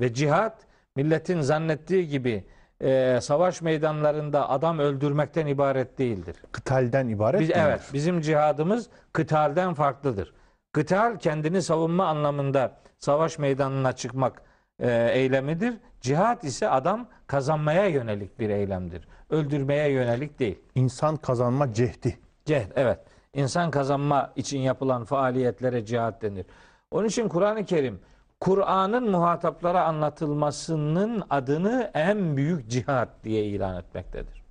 Ve 0.00 0.14
cihat 0.14 0.66
milletin 0.96 1.40
zannettiği 1.40 2.08
gibi 2.08 2.44
e, 2.80 3.18
savaş 3.22 3.62
meydanlarında 3.62 4.50
adam 4.50 4.78
öldürmekten 4.78 5.46
ibaret 5.46 5.98
değildir. 5.98 6.36
Kıtalden 6.52 7.08
ibaret 7.08 7.40
Biz, 7.40 7.48
değildir. 7.48 7.62
evet, 7.66 7.80
bizim 7.92 8.20
cihadımız 8.20 8.88
kıtalden 9.12 9.74
farklıdır. 9.74 10.34
Kıtal 10.72 11.18
kendini 11.18 11.62
savunma 11.62 12.06
anlamında 12.06 12.72
savaş 12.98 13.38
meydanına 13.38 13.92
çıkmak 13.92 14.42
e, 14.82 15.10
eylemidir. 15.12 15.74
Cihat 16.00 16.44
ise 16.44 16.68
adam 16.68 17.08
kazanmaya 17.26 17.86
yönelik 17.86 18.38
bir 18.38 18.50
eylemdir. 18.50 19.08
Öldürmeye 19.30 19.88
yönelik 19.88 20.38
değil. 20.38 20.58
İnsan 20.74 21.16
kazanma 21.16 21.72
cehdi. 21.72 22.18
Cehd, 22.44 22.70
evet. 22.76 22.98
İnsan 23.34 23.70
kazanma 23.70 24.32
için 24.36 24.58
yapılan 24.58 25.04
faaliyetlere 25.04 25.84
cihat 25.84 26.22
denir. 26.22 26.46
Onun 26.90 27.06
için 27.06 27.28
Kur'an-ı 27.28 27.64
Kerim 27.64 28.00
Kur'an'ın 28.40 29.10
muhataplara 29.10 29.84
anlatılmasının 29.84 31.22
adını 31.30 31.90
en 31.94 32.36
büyük 32.36 32.70
cihat 32.70 33.08
diye 33.24 33.44
ilan 33.44 33.76
etmektedir. 33.76 34.42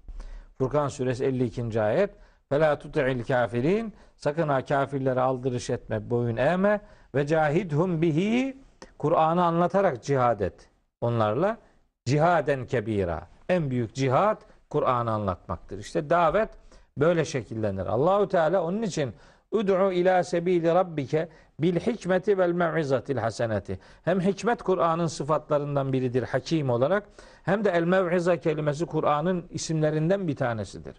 Furkan 0.58 0.88
suresi 0.88 1.26
52. 1.26 1.82
ayet 1.82 2.10
Fela 2.50 2.80
tuti'il 2.80 3.24
kafirin 3.24 3.94
sakın 4.16 4.50
ha 4.50 4.66
kafirlere 4.66 5.22
aldırış 5.22 5.70
etme, 5.70 6.10
boyun 6.10 6.38
eğme 6.38 6.82
ve 7.16 7.28
cahidhum 7.28 8.02
bihi 8.02 8.58
Kur'an'ı 9.02 9.46
anlatarak 9.46 10.04
cihad 10.04 10.40
et. 10.40 10.70
Onlarla 11.02 11.58
cihaden 12.06 12.66
kebira. 12.66 13.28
En 13.50 13.72
büyük 13.72 13.96
cihat 13.96 14.46
Kur'an'ı 14.70 15.12
anlatmaktır. 15.12 15.80
İşte 15.80 16.10
davet 16.10 16.50
böyle 16.98 17.26
şekillenir. 17.26 17.86
Allahu 17.86 18.28
Teala 18.28 18.64
onun 18.64 18.82
için 18.82 19.14
Ud'u 19.52 19.92
ila 19.92 20.24
sebili 20.24 20.68
rabbike 20.68 21.30
bil 21.60 21.80
hikmeti 21.80 22.38
vel 22.38 22.52
mev'izatil 22.52 23.18
haseneti. 23.18 23.80
Hem 24.04 24.20
hikmet 24.20 24.64
Kur'an'ın 24.64 25.08
sıfatlarından 25.08 25.94
biridir 25.94 26.24
hakim 26.24 26.70
olarak 26.70 27.04
hem 27.44 27.66
de 27.66 27.70
el 27.70 27.84
mev'iza 27.84 28.38
kelimesi 28.38 28.86
Kur'an'ın 28.86 29.46
isimlerinden 29.50 30.28
bir 30.28 30.36
tanesidir. 30.36 30.96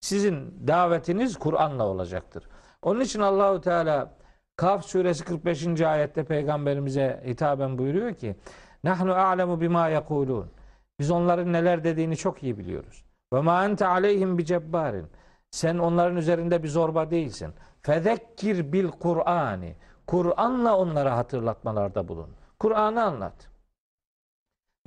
Sizin 0.00 0.66
davetiniz 0.66 1.36
Kur'an'la 1.36 1.86
olacaktır. 1.86 2.48
Onun 2.82 3.00
için 3.00 3.20
Allahu 3.20 3.60
Teala 3.60 4.15
Kaf 4.56 4.84
suresi 4.84 5.24
45. 5.24 5.80
ayette 5.80 6.24
peygamberimize 6.24 7.22
hitaben 7.26 7.78
buyuruyor 7.78 8.14
ki 8.14 8.36
Nahnu 8.84 9.14
a'lemu 9.14 9.60
bima 9.60 9.88
yekulun. 9.88 10.50
Biz 10.98 11.10
onların 11.10 11.52
neler 11.52 11.84
dediğini 11.84 12.16
çok 12.16 12.42
iyi 12.42 12.58
biliyoruz. 12.58 13.04
Ve 13.32 13.40
ma 13.40 13.64
ente 13.64 13.86
aleyhim 13.86 14.38
bi 14.38 14.44
cebbarin. 14.44 15.06
Sen 15.50 15.78
onların 15.78 16.16
üzerinde 16.16 16.62
bir 16.62 16.68
zorba 16.68 17.10
değilsin. 17.10 17.54
Fezekkir 17.82 18.72
bil 18.72 18.88
Kur'ani. 18.88 19.76
Kur'an'la 20.06 20.76
onlara 20.76 21.16
hatırlatmalarda 21.16 22.08
bulun. 22.08 22.30
Kur'an'ı 22.58 23.02
anlat. 23.02 23.48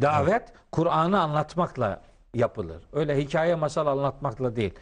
Davet 0.02 0.54
Kur'an'ı 0.72 1.22
anlatmakla 1.22 2.02
yapılır. 2.34 2.84
Öyle 2.94 3.18
hikaye 3.18 3.56
masal 3.56 3.88
anlatmakla 3.88 4.56
değil. 4.56 4.74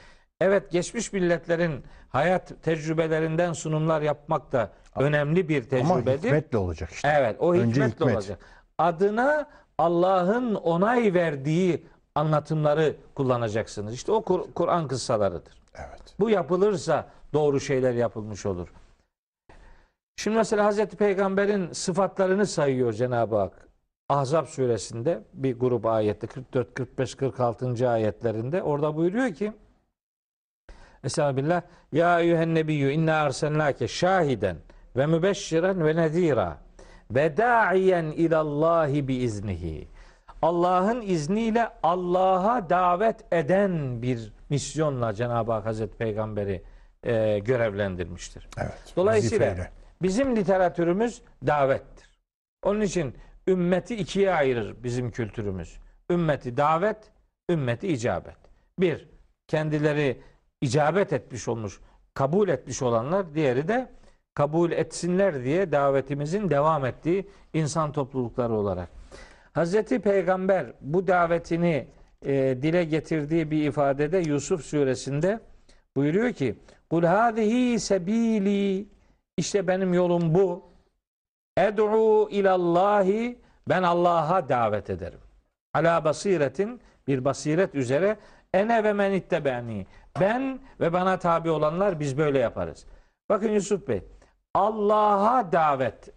Evet 0.42 0.72
geçmiş 0.72 1.14
milletlerin 1.14 1.84
hayat 2.10 2.54
tecrübelerinden 2.64 3.54
sunumlar 3.54 4.02
yapmak 4.02 4.52
da 4.52 4.72
önemli 4.96 5.50
bir 5.50 5.80
Ama 5.80 5.96
tecrübedir. 5.96 6.24
hikmetle 6.28 6.58
olacak 6.58 6.90
işte. 6.92 7.14
Evet, 7.20 7.36
o 7.40 7.54
Önce 7.54 7.66
hikmetle 7.82 7.92
hikmet. 7.96 8.16
olacak. 8.16 8.40
Adına 8.78 9.48
Allah'ın 9.78 10.56
onay 10.56 11.14
verdiği 11.14 11.86
anlatımları 12.16 12.96
kullanacaksınız. 13.16 13.94
İşte 13.94 14.12
o 14.12 14.22
Kur- 14.24 14.54
Kur'an 14.56 14.88
kıssalarıdır. 14.88 15.54
Evet. 15.76 16.16
Bu 16.20 16.30
yapılırsa 16.30 17.08
doğru 17.34 17.60
şeyler 17.60 17.94
yapılmış 17.94 18.46
olur. 18.46 18.68
Şimdi 20.16 20.38
mesela 20.38 20.66
Hazreti 20.66 20.98
Peygamber'in 20.98 21.72
sıfatlarını 21.74 22.46
sayıyor 22.46 22.94
Cenab-ı 22.94 23.36
Hak. 23.36 23.68
Ahzab 24.10 24.46
suresinde 24.46 25.24
bir 25.34 25.60
grup 25.60 25.86
ayette 25.86 26.28
44, 26.28 26.74
45, 26.74 27.16
46. 27.16 27.90
ayetlerinde 27.90 28.64
orada 28.64 28.96
buyuruyor 28.96 29.34
ki 29.34 29.54
Estağfirullah. 31.04 31.62
Ya 31.92 32.20
eyyühen 32.20 32.56
nebiyyü 32.56 32.92
inna 32.92 33.16
arselnake 33.16 33.88
şahiden 33.88 34.58
ve 34.96 35.06
mübeşşiren 35.06 35.86
ve 35.86 35.96
nezira 35.96 36.58
ve 37.12 37.38
da'iyen 37.38 38.06
ilallahi 38.06 39.08
bi 39.08 39.16
iznihi. 39.16 39.88
Allah'ın 40.42 41.02
izniyle 41.02 41.70
Allah'a 41.84 42.70
davet 42.70 43.34
eden 43.34 44.02
bir 44.02 44.34
misyonla 44.50 45.14
Cenab-ı 45.14 45.52
Hak 45.52 45.66
Hazreti 45.66 45.98
Peygamber'i 45.98 46.64
e, 47.04 47.40
görevlendirmiştir. 47.40 48.48
Evet. 48.58 48.94
Dolayısıyla 48.96 49.48
vazifeyle. 49.48 49.72
bizim 50.02 50.36
literatürümüz 50.36 51.22
davettir. 51.48 52.20
Onun 52.64 52.82
için 52.82 53.16
ümmeti 53.48 53.96
ikiye 53.96 54.34
ayırır 54.34 54.76
bizim 54.84 55.12
kültürümüz. 55.12 55.78
Ümmeti 56.12 56.58
davet, 56.58 56.98
ümmeti 57.50 57.88
icabet. 57.88 58.38
Bir, 58.80 59.10
kendileri 59.48 60.22
icabet 60.62 61.14
etmiş 61.14 61.48
olmuş, 61.48 61.80
kabul 62.14 62.50
etmiş 62.50 62.82
olanlar, 62.82 63.36
diğeri 63.36 63.68
de 63.68 63.90
kabul 64.34 64.72
etsinler 64.72 65.44
diye 65.44 65.72
davetimizin 65.72 66.50
devam 66.50 66.86
ettiği 66.86 67.28
insan 67.54 67.92
toplulukları 67.92 68.54
olarak. 68.54 68.90
Hazreti 69.54 70.00
Peygamber 70.00 70.66
bu 70.82 71.08
davetini 71.08 71.88
e, 72.26 72.34
dile 72.62 72.84
getirdiği 72.84 73.52
bir 73.52 73.68
ifadede 73.68 74.18
Yusuf 74.18 74.66
suresinde 74.66 75.40
buyuruyor 75.96 76.34
ki 76.34 76.56
Kul 76.90 77.04
hâzihi 77.04 77.80
sebili 77.80 78.88
işte 79.38 79.68
benim 79.68 79.94
yolum 79.94 80.34
bu. 80.36 80.64
Ed'u 81.58 82.30
ilallahi 82.30 83.40
ben 83.70 83.84
Allah'a 83.84 84.50
davet 84.50 84.90
ederim. 84.90 85.20
Ala 85.74 86.06
basiretin 86.06 86.82
bir 87.08 87.26
basiret 87.26 87.76
üzere 87.76 88.18
ene 88.54 88.84
ve 88.84 88.94
men 88.94 89.12
ittebeni. 89.12 89.86
Ben 90.20 90.60
ve 90.80 90.94
bana 90.94 91.20
tabi 91.20 91.50
olanlar 91.50 92.00
biz 92.00 92.18
böyle 92.18 92.40
yaparız. 92.40 92.86
Bakın 93.30 93.50
Yusuf 93.50 93.88
Bey 93.88 94.04
Allah'a 94.54 95.52
davet 95.52 96.10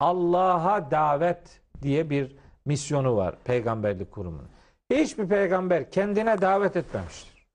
Allah'a 0.00 0.90
davet 0.90 1.60
diye 1.82 2.10
bir 2.10 2.36
misyonu 2.64 3.16
var 3.16 3.34
peygamberlik 3.44 4.12
kurumunun. 4.12 4.48
Hiçbir 4.90 5.28
peygamber 5.28 5.90
kendine 5.90 6.40
davet 6.40 6.76
etmemiştir. 6.76 7.46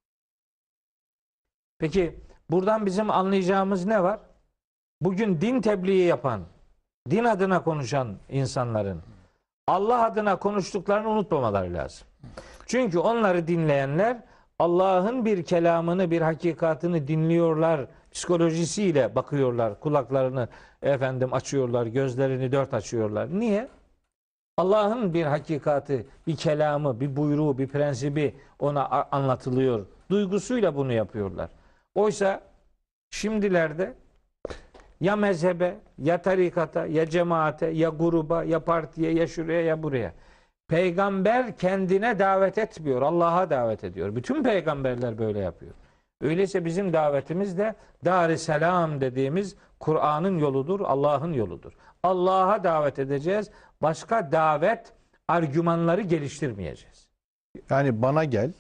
Peki 1.80 2.20
buradan 2.50 2.86
bizim 2.86 3.10
anlayacağımız 3.10 3.86
ne 3.86 4.04
var? 4.04 4.20
Bugün 5.02 5.42
din 5.42 5.62
tebliği 5.62 6.06
yapan, 6.06 6.42
din 7.10 7.24
adına 7.24 7.64
konuşan 7.64 8.18
insanların 8.30 9.02
Allah 9.68 10.04
adına 10.04 10.40
konuştuklarını 10.40 11.10
unutmamaları 11.10 11.74
lazım. 11.74 12.08
Çünkü 12.66 13.00
onları 13.00 13.48
dinleyenler 13.48 14.24
Allah'ın 14.62 15.26
bir 15.26 15.44
kelamını, 15.44 16.12
bir 16.12 16.22
hakikatını 16.22 17.08
dinliyorlar, 17.08 17.86
psikolojisiyle 18.12 19.16
bakıyorlar, 19.16 19.80
kulaklarını 19.80 20.48
efendim 20.82 21.34
açıyorlar, 21.34 21.86
gözlerini 21.86 22.52
dört 22.52 22.74
açıyorlar. 22.74 23.40
Niye? 23.40 23.68
Allah'ın 24.58 25.14
bir 25.14 25.24
hakikati, 25.24 26.06
bir 26.28 26.36
kelamı, 26.36 27.00
bir 27.00 27.16
buyruğu, 27.16 27.58
bir 27.58 27.68
prensibi 27.68 28.36
ona 28.60 28.88
anlatılıyor. 29.12 29.86
Duygusuyla 30.10 30.76
bunu 30.76 30.94
yapıyorlar. 30.94 31.50
Oysa 31.96 32.42
şimdilerde 33.10 33.94
ya 35.00 35.16
mezhebe, 35.16 35.78
ya 35.98 36.22
tarikata, 36.22 36.86
ya 36.86 37.10
cemaate, 37.10 37.68
ya 37.68 37.90
gruba, 37.90 38.44
ya 38.44 38.60
partiye, 38.60 39.12
ya 39.12 39.28
şuraya, 39.28 39.62
ya 39.62 39.84
buraya. 39.84 40.14
Peygamber 40.72 41.58
kendine 41.58 42.20
davet 42.20 42.58
etmiyor, 42.58 43.02
Allah'a 43.02 43.50
davet 43.50 43.84
ediyor. 43.84 44.16
Bütün 44.16 44.44
peygamberler 44.44 45.18
böyle 45.18 45.40
yapıyor. 45.40 45.72
Öyleyse 46.22 46.66
bizim 46.66 46.94
davetimiz 46.94 47.58
de 47.58 47.76
dar 48.06 48.36
selam 48.36 49.02
dediğimiz 49.02 49.56
Kur'an'ın 49.80 50.38
yoludur, 50.38 50.80
Allah'ın 50.80 51.34
yoludur. 51.34 51.74
Allah'a 52.04 52.64
davet 52.64 53.00
edeceğiz. 53.00 53.52
Başka 53.82 54.32
davet 54.32 54.94
argümanları 55.28 56.02
geliştirmeyeceğiz. 56.02 57.08
Yani 57.70 58.02
bana 58.02 58.24
gel, 58.24 58.52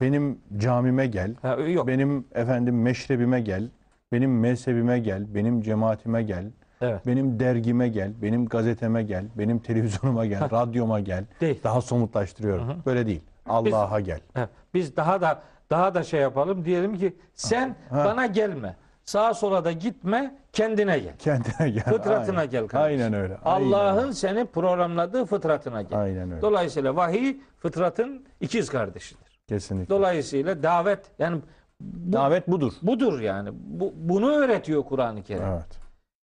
benim 0.00 0.40
camime 0.56 1.06
gel, 1.06 1.34
Ha, 1.42 1.54
yok. 1.54 1.86
benim 1.86 2.26
efendim 2.34 2.82
meşrebime 2.82 3.40
gel, 3.40 3.68
benim 4.12 4.40
mezhebime 4.40 4.98
gel, 4.98 5.34
benim 5.34 5.60
cemaatime 5.62 6.22
gel, 6.22 6.50
Evet. 6.80 7.06
benim 7.06 7.40
dergime 7.40 7.88
gel, 7.88 8.12
benim 8.22 8.46
gazeteme 8.46 9.02
gel, 9.02 9.24
benim 9.38 9.58
televizyonuma 9.58 10.26
gel, 10.26 10.40
radyoma 10.52 11.00
gel. 11.00 11.24
Değil. 11.40 11.60
Daha 11.64 11.80
somutlaştırıyorum. 11.80 12.82
Böyle 12.86 13.06
değil. 13.06 13.22
Allah'a 13.46 14.00
gel. 14.00 14.20
Ha, 14.34 14.48
Biz 14.74 14.96
daha 14.96 15.20
da 15.20 15.42
daha 15.70 15.94
da 15.94 16.02
şey 16.02 16.20
yapalım. 16.20 16.64
Diyelim 16.64 16.98
ki 16.98 17.16
sen 17.34 17.76
Ha. 17.90 18.04
bana 18.04 18.26
gelme. 18.26 18.76
Sağa 19.04 19.34
sola 19.34 19.64
da 19.64 19.72
gitme, 19.72 20.34
kendine 20.52 20.98
gel. 20.98 21.16
Kendine 21.18 21.70
gel. 21.70 21.84
Fıtratına 21.84 22.38
Aynen. 22.38 22.50
gel 22.50 22.66
kardeşim. 22.66 23.02
Aynen 23.04 23.20
öyle. 23.22 23.36
Allah'ın 23.44 24.10
seni 24.10 24.44
programladığı 24.44 25.24
fıtratına 25.26 25.82
gel. 25.82 25.98
Aynen 26.00 26.30
öyle. 26.30 26.42
Dolayısıyla 26.42 26.96
vahiy 26.96 27.36
fıtratın 27.58 28.24
ikiz 28.40 28.68
kardeşidir. 28.70 29.38
Kesinlikle. 29.48 29.88
Dolayısıyla 29.94 30.62
davet 30.62 31.10
yani 31.18 31.40
bu, 31.80 32.12
Davet 32.12 32.48
budur. 32.48 32.72
budur 32.82 33.20
yani. 33.20 33.48
Bu, 33.54 33.92
bunu 33.96 34.30
öğretiyor 34.30 34.84
Kur'an-ı 34.84 35.22
Kerim. 35.22 35.42
Evet. 35.46 35.78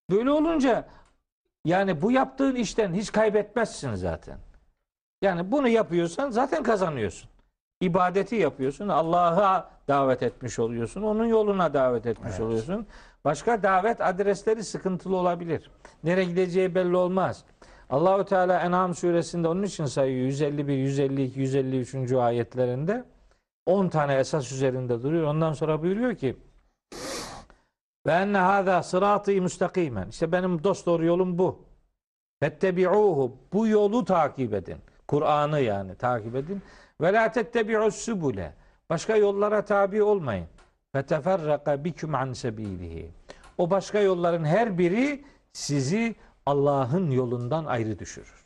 Böyle 0.09 0.31
olunca 0.31 0.87
yani 1.65 2.01
bu 2.01 2.11
yaptığın 2.11 2.55
işten 2.55 2.93
hiç 2.93 3.11
kaybetmezsin 3.11 3.95
zaten. 3.95 4.37
Yani 5.21 5.51
bunu 5.51 5.67
yapıyorsan 5.67 6.29
zaten 6.29 6.63
kazanıyorsun. 6.63 7.29
İbadeti 7.81 8.35
yapıyorsun. 8.35 8.87
Allah'a 8.87 9.71
davet 9.87 10.23
etmiş 10.23 10.59
oluyorsun. 10.59 11.01
Onun 11.01 11.25
yoluna 11.25 11.73
davet 11.73 12.05
etmiş 12.05 12.31
Evet. 12.31 12.41
oluyorsun. 12.41 12.87
Başka 13.25 13.63
davet 13.63 14.01
adresleri 14.01 14.63
sıkıntılı 14.63 15.15
olabilir. 15.15 15.71
Nereye 16.03 16.25
gideceği 16.25 16.75
belli 16.75 16.95
olmaz. 16.95 17.45
Allahu 17.89 18.25
Teala 18.25 18.59
En'am 18.59 18.95
suresinde 18.95 19.47
onun 19.47 19.63
için 19.63 19.85
sayıyor 19.85 20.25
151, 20.25 20.73
152, 20.77 21.39
153. 21.39 22.11
ayetlerinde 22.11 23.03
10 23.65 23.89
tane 23.89 24.15
esas 24.15 24.51
üzerinde 24.51 25.03
duruyor. 25.03 25.27
Ondan 25.27 25.53
sonra 25.53 25.81
buyuruyor 25.81 26.15
ki 26.15 26.37
ve 28.05 28.11
enne 28.11 28.37
hâzâ 28.37 28.83
sıratı 28.83 29.31
müstakimen. 29.31 30.09
İşte 30.09 30.31
benim 30.31 30.63
dost 30.63 30.85
doğru 30.85 31.05
yolum 31.05 31.37
bu. 31.37 31.59
Fettebi'uhu. 32.39 33.37
Bu 33.53 33.67
yolu 33.67 34.05
takip 34.05 34.53
edin. 34.53 34.77
Kur'an'ı 35.07 35.59
yani 35.59 35.95
takip 35.95 36.35
edin. 36.35 36.61
Ve 37.01 37.13
la 37.13 37.31
tettebi'us 37.31 37.95
subule. 37.95 38.53
Başka 38.89 39.15
yollara 39.15 39.65
tabi 39.65 40.03
olmayın. 40.03 40.47
Feteferraka 40.93 41.83
biküm 41.83 42.15
an 42.15 42.33
sebilihi. 42.33 43.11
O 43.57 43.69
başka 43.69 43.99
yolların 43.99 44.45
her 44.45 44.77
biri 44.77 45.25
sizi 45.53 46.15
Allah'ın 46.45 47.11
yolundan 47.11 47.65
ayrı 47.65 47.99
düşürür. 47.99 48.45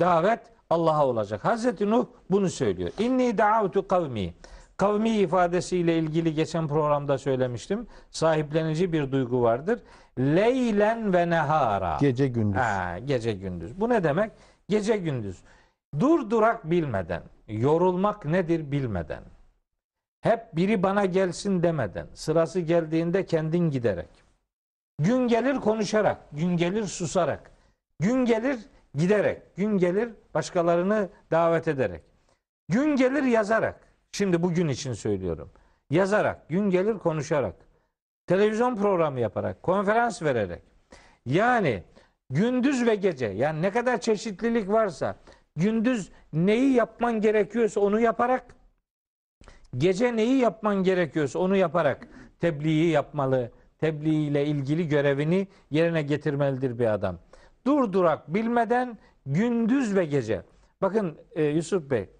Davet 0.00 0.40
Allah'a 0.70 1.06
olacak. 1.06 1.44
Hazreti 1.44 1.90
Nuh 1.90 2.06
bunu 2.30 2.50
söylüyor. 2.50 2.90
İnni 2.98 3.38
da'avtu 3.38 3.88
kavmi. 3.88 4.34
Kavmi 4.78 5.10
ifadesiyle 5.10 5.98
ilgili 5.98 6.34
geçen 6.34 6.68
programda 6.68 7.18
söylemiştim. 7.18 7.86
Sahiplenici 8.10 8.92
bir 8.92 9.12
duygu 9.12 9.42
vardır. 9.42 9.82
Leylen 10.18 11.12
ve 11.12 11.30
nehara. 11.30 11.98
Gece 12.00 12.28
gündüz. 12.28 12.60
Ha, 12.60 12.98
gece 12.98 13.32
gündüz. 13.32 13.80
Bu 13.80 13.88
ne 13.88 14.04
demek? 14.04 14.32
Gece 14.68 14.96
gündüz. 14.96 15.42
Dur 16.00 16.30
durak 16.30 16.70
bilmeden, 16.70 17.22
yorulmak 17.48 18.24
nedir 18.24 18.70
bilmeden, 18.72 19.22
hep 20.20 20.56
biri 20.56 20.82
bana 20.82 21.04
gelsin 21.04 21.62
demeden, 21.62 22.06
sırası 22.14 22.60
geldiğinde 22.60 23.26
kendin 23.26 23.70
giderek, 23.70 24.08
gün 24.98 25.28
gelir 25.28 25.56
konuşarak, 25.56 26.18
gün 26.32 26.56
gelir 26.56 26.84
susarak, 26.84 27.50
gün 28.00 28.24
gelir 28.24 28.58
giderek, 28.94 29.56
gün 29.56 29.78
gelir 29.78 30.10
başkalarını 30.34 31.08
davet 31.30 31.68
ederek, 31.68 32.02
gün 32.68 32.96
gelir 32.96 33.22
yazarak, 33.22 33.87
şimdi 34.18 34.42
bugün 34.42 34.68
için 34.68 34.92
söylüyorum, 34.92 35.50
yazarak, 35.90 36.48
gün 36.48 36.70
gelir 36.70 36.98
konuşarak, 36.98 37.54
televizyon 38.26 38.76
programı 38.76 39.20
yaparak, 39.20 39.62
konferans 39.62 40.22
vererek, 40.22 40.62
yani 41.26 41.82
gündüz 42.30 42.86
ve 42.86 42.94
gece 42.94 43.26
yani 43.26 43.62
ne 43.62 43.70
kadar 43.70 44.00
çeşitlilik 44.00 44.68
varsa 44.68 45.16
gündüz 45.56 46.10
neyi 46.32 46.72
yapman 46.72 47.20
gerekiyorsa 47.20 47.80
onu 47.80 48.00
yaparak 48.00 48.56
gece 49.76 50.16
neyi 50.16 50.38
yapman 50.38 50.82
gerekiyorsa 50.82 51.38
onu 51.38 51.56
yaparak 51.56 52.08
tebliği 52.40 52.90
yapmalı. 52.90 53.50
Tebliğ 53.78 54.26
ile 54.26 54.46
ilgili 54.46 54.88
görevini 54.88 55.48
yerine 55.70 56.02
getirmelidir 56.02 56.78
bir 56.78 56.86
adam. 56.86 57.18
Durdurak 57.66 58.34
bilmeden 58.34 58.98
gündüz 59.26 59.96
ve 59.96 60.04
gece. 60.04 60.42
Bakın 60.82 61.18
e, 61.34 61.44
Yusuf 61.44 61.90
Bey 61.90 62.10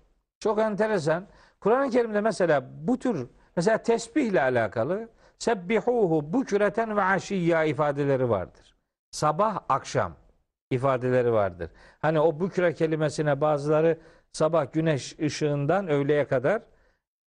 çok 0.41 0.59
enteresan. 0.59 1.27
Kur'an-ı 1.61 1.91
Kerim'de 1.91 2.21
mesela 2.21 2.65
bu 2.81 2.99
tür 2.99 3.27
mesela 3.57 3.79
tesbihle 3.79 4.43
alakalı 4.43 5.09
sebbihuhu 5.39 6.33
bukreten 6.33 6.97
ve 6.97 7.03
aşiyya 7.03 7.65
ifadeleri 7.65 8.31
vardır 8.31 8.69
sabah 9.11 9.61
akşam 9.69 10.13
ifadeleri 10.71 11.33
vardır. 11.33 11.71
Hani 12.01 12.21
o 12.21 12.41
bükre 12.41 12.75
kelimesine 12.75 13.41
bazıları 13.41 13.99
sabah 14.33 14.73
güneş 14.73 15.19
ışığından 15.19 15.89
öğleye 15.89 16.27
kadar 16.27 16.63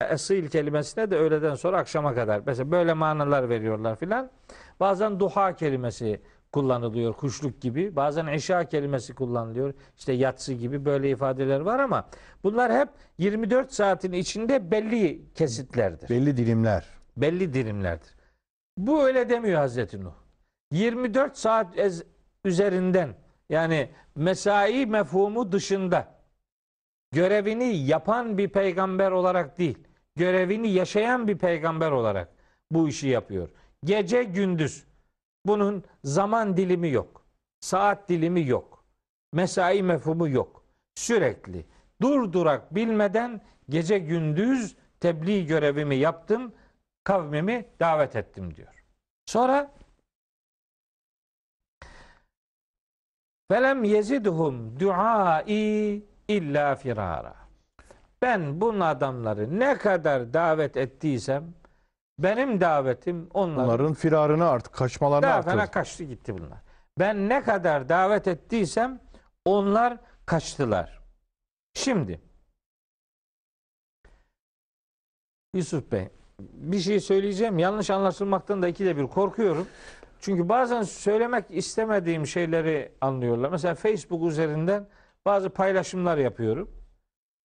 esil 0.00 0.48
kelimesine 0.48 1.10
de 1.10 1.16
öğleden 1.16 1.54
sonra 1.54 1.78
akşama 1.78 2.14
kadar. 2.14 2.42
Mesela 2.46 2.70
böyle 2.70 2.92
manalar 2.92 3.48
veriyorlar 3.48 3.96
filan. 3.96 4.30
Bazen 4.80 5.20
duha 5.20 5.56
kelimesi 5.56 6.20
kullanılıyor 6.52 7.12
kuşluk 7.14 7.60
gibi. 7.60 7.96
Bazen 7.96 8.26
işa 8.26 8.64
kelimesi 8.68 9.14
kullanılıyor. 9.14 9.74
İşte 9.98 10.12
yatsı 10.12 10.52
gibi 10.52 10.84
böyle 10.84 11.10
ifadeler 11.10 11.60
var 11.60 11.78
ama 11.78 12.08
bunlar 12.44 12.72
hep 12.72 12.88
24 13.18 13.72
saatin 13.72 14.12
içinde 14.12 14.70
belli 14.70 15.22
kesitlerdir 15.34 16.08
Belli 16.08 16.36
dilimler. 16.36 16.84
belli 17.16 17.54
dilimlerdir. 17.54 18.14
Bu 18.78 19.04
öyle 19.04 19.28
demiyor 19.28 19.58
Hazreti 19.58 20.04
Nuh. 20.04 20.12
24 20.72 21.38
saat 21.38 21.78
ez- 21.78 22.02
üzerinden 22.44 23.14
yani 23.50 23.90
mesai 24.16 24.86
mefhumu 24.86 25.52
dışında 25.52 26.08
görevini 27.12 27.76
yapan 27.76 28.38
bir 28.38 28.48
peygamber 28.48 29.10
olarak 29.10 29.58
değil, 29.58 29.78
görevini 30.16 30.68
yaşayan 30.70 31.28
bir 31.28 31.38
peygamber 31.38 31.90
olarak 31.90 32.28
bu 32.70 32.88
işi 32.88 33.08
yapıyor. 33.08 33.48
Gece 33.84 34.22
gündüz. 34.22 34.84
Bunun 35.46 35.85
zaman 36.05 36.57
dilimi 36.57 36.90
yok. 36.90 37.24
Saat 37.61 38.09
dilimi 38.09 38.46
yok. 38.46 38.85
Mesai 39.33 39.83
mefhumu 39.83 40.29
yok. 40.29 40.64
Sürekli 40.94 41.66
durdurak 42.03 42.74
bilmeden 42.74 43.40
gece 43.68 43.98
gündüz 43.98 44.76
tebliğ 45.00 45.46
görevimi 45.46 45.96
yaptım, 45.96 46.53
kavmimi 47.05 47.68
davet 47.81 48.16
ettim 48.16 48.57
diyor. 48.57 48.85
Sonra 49.26 49.72
Velem 53.50 53.85
yeziduhum 53.85 54.81
duai 54.81 56.05
illa 56.29 56.74
firara. 56.74 57.35
Ben 58.22 58.61
bunun 58.61 58.81
adamları 58.81 59.61
ne 59.61 59.79
kadar 59.79 60.35
davet 60.35 60.76
ettiysem 60.76 61.55
benim 62.22 62.61
davetim 62.61 63.28
onları 63.35 63.66
Bunların 63.66 63.94
firarını 63.94 64.48
artık 64.48 64.72
kaçmalarını 64.72 65.22
daha 65.26 65.35
artırdı. 65.35 65.54
fena 65.54 65.70
kaçtı 65.70 66.04
gitti 66.04 66.35
bunlar. 66.38 66.59
Ben 66.98 67.28
ne 67.28 67.42
kadar 67.42 67.88
davet 67.88 68.28
ettiysem 68.28 69.00
onlar 69.44 69.96
kaçtılar. 70.26 71.00
Şimdi 71.74 72.20
Yusuf 75.54 75.92
Bey 75.92 76.09
bir 76.40 76.78
şey 76.80 77.00
söyleyeceğim. 77.00 77.59
Yanlış 77.59 77.90
anlaşılmaktan 77.90 78.62
da 78.62 78.68
ikide 78.68 78.96
bir 78.96 79.06
korkuyorum. 79.06 79.66
Çünkü 80.20 80.48
bazen 80.48 80.83
söylemek 80.83 81.44
istemediğim 81.50 82.26
şeyleri 82.26 82.92
anlıyorlar. 83.00 83.50
Mesela 83.50 83.74
Facebook 83.74 84.30
üzerinden 84.30 84.88
bazı 85.24 85.50
paylaşımlar 85.50 86.18
yapıyorum. 86.18 86.79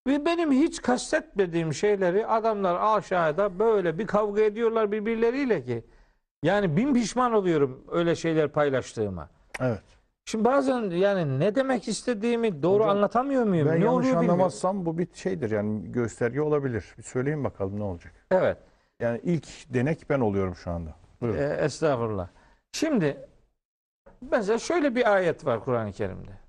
Ve 0.07 0.25
benim 0.25 0.53
hiç 0.53 0.83
kastetmediğim 0.83 1.75
şeyleri 1.75 2.27
adamlar 2.27 2.97
aşağıda 2.99 3.59
böyle 3.59 3.99
bir 3.99 4.07
kavga 4.07 4.43
ediyorlar 4.43 4.93
birbirleriyle 4.93 5.65
ki. 5.65 5.85
Yani 6.43 6.77
bin 6.77 6.95
pişman 6.95 7.33
oluyorum 7.33 7.85
öyle 7.91 8.17
şeyler 8.17 8.49
paylaştığıma. 8.49 9.29
Evet. 9.61 9.83
Şimdi 10.25 10.45
bazen 10.45 10.91
yani 10.91 11.41
ne 11.41 11.55
demek 11.55 11.89
istediğimi 11.89 12.63
doğru 12.63 12.83
Hocam, 12.83 12.97
anlatamıyor 12.97 13.45
muyum? 13.45 13.69
Ben 13.69 13.81
ne 13.81 13.85
yanlış 13.85 13.89
oluyor 13.89 14.05
bilmiyorum. 14.05 14.31
anlamazsam 14.31 14.87
bu 14.87 14.99
bir 14.99 15.09
şeydir 15.15 15.51
yani 15.51 15.93
gösterge 15.93 16.41
olabilir. 16.41 16.85
Bir 16.99 17.03
söyleyin 17.03 17.45
bakalım 17.45 17.81
ne 17.81 17.85
olacak. 17.85 18.13
Evet. 18.31 18.59
Yani 19.01 19.21
ilk 19.23 19.75
denek 19.75 20.11
ben 20.11 20.21
oluyorum 20.21 20.55
şu 20.55 20.71
anda. 20.71 20.91
Buyurun. 21.21 21.39
E, 21.39 21.45
estağfurullah. 21.45 22.29
Şimdi 22.73 23.17
mesela 24.31 24.59
şöyle 24.59 24.95
bir 24.95 25.13
ayet 25.13 25.47
var 25.47 25.65
Kur'an-ı 25.65 25.93
Kerim'de. 25.93 26.44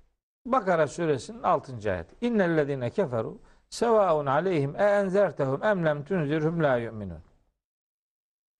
Bakara 0.46 0.86
suresinin 0.86 1.42
6. 1.42 1.92
ayet. 1.92 2.06
İnnellezine 2.20 2.90
keferu 2.90 3.38
sevaun 3.70 4.26
aleyhim 4.26 4.76
e 4.76 4.84
enzertehum 4.84 5.64
em 5.64 5.84
lem 5.86 6.04
tunzirhum 6.04 6.62
la 6.62 6.76
yu'minun. 6.76 7.18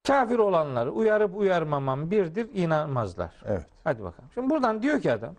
Kafir 0.06 0.38
olanları 0.38 0.92
uyarıp 0.92 1.36
uyarmamam 1.36 2.10
birdir 2.10 2.48
inanmazlar. 2.54 3.34
Evet. 3.44 3.66
Hadi 3.84 4.02
bakalım. 4.02 4.30
Şimdi 4.34 4.50
buradan 4.50 4.82
diyor 4.82 5.00
ki 5.00 5.12
adam 5.12 5.34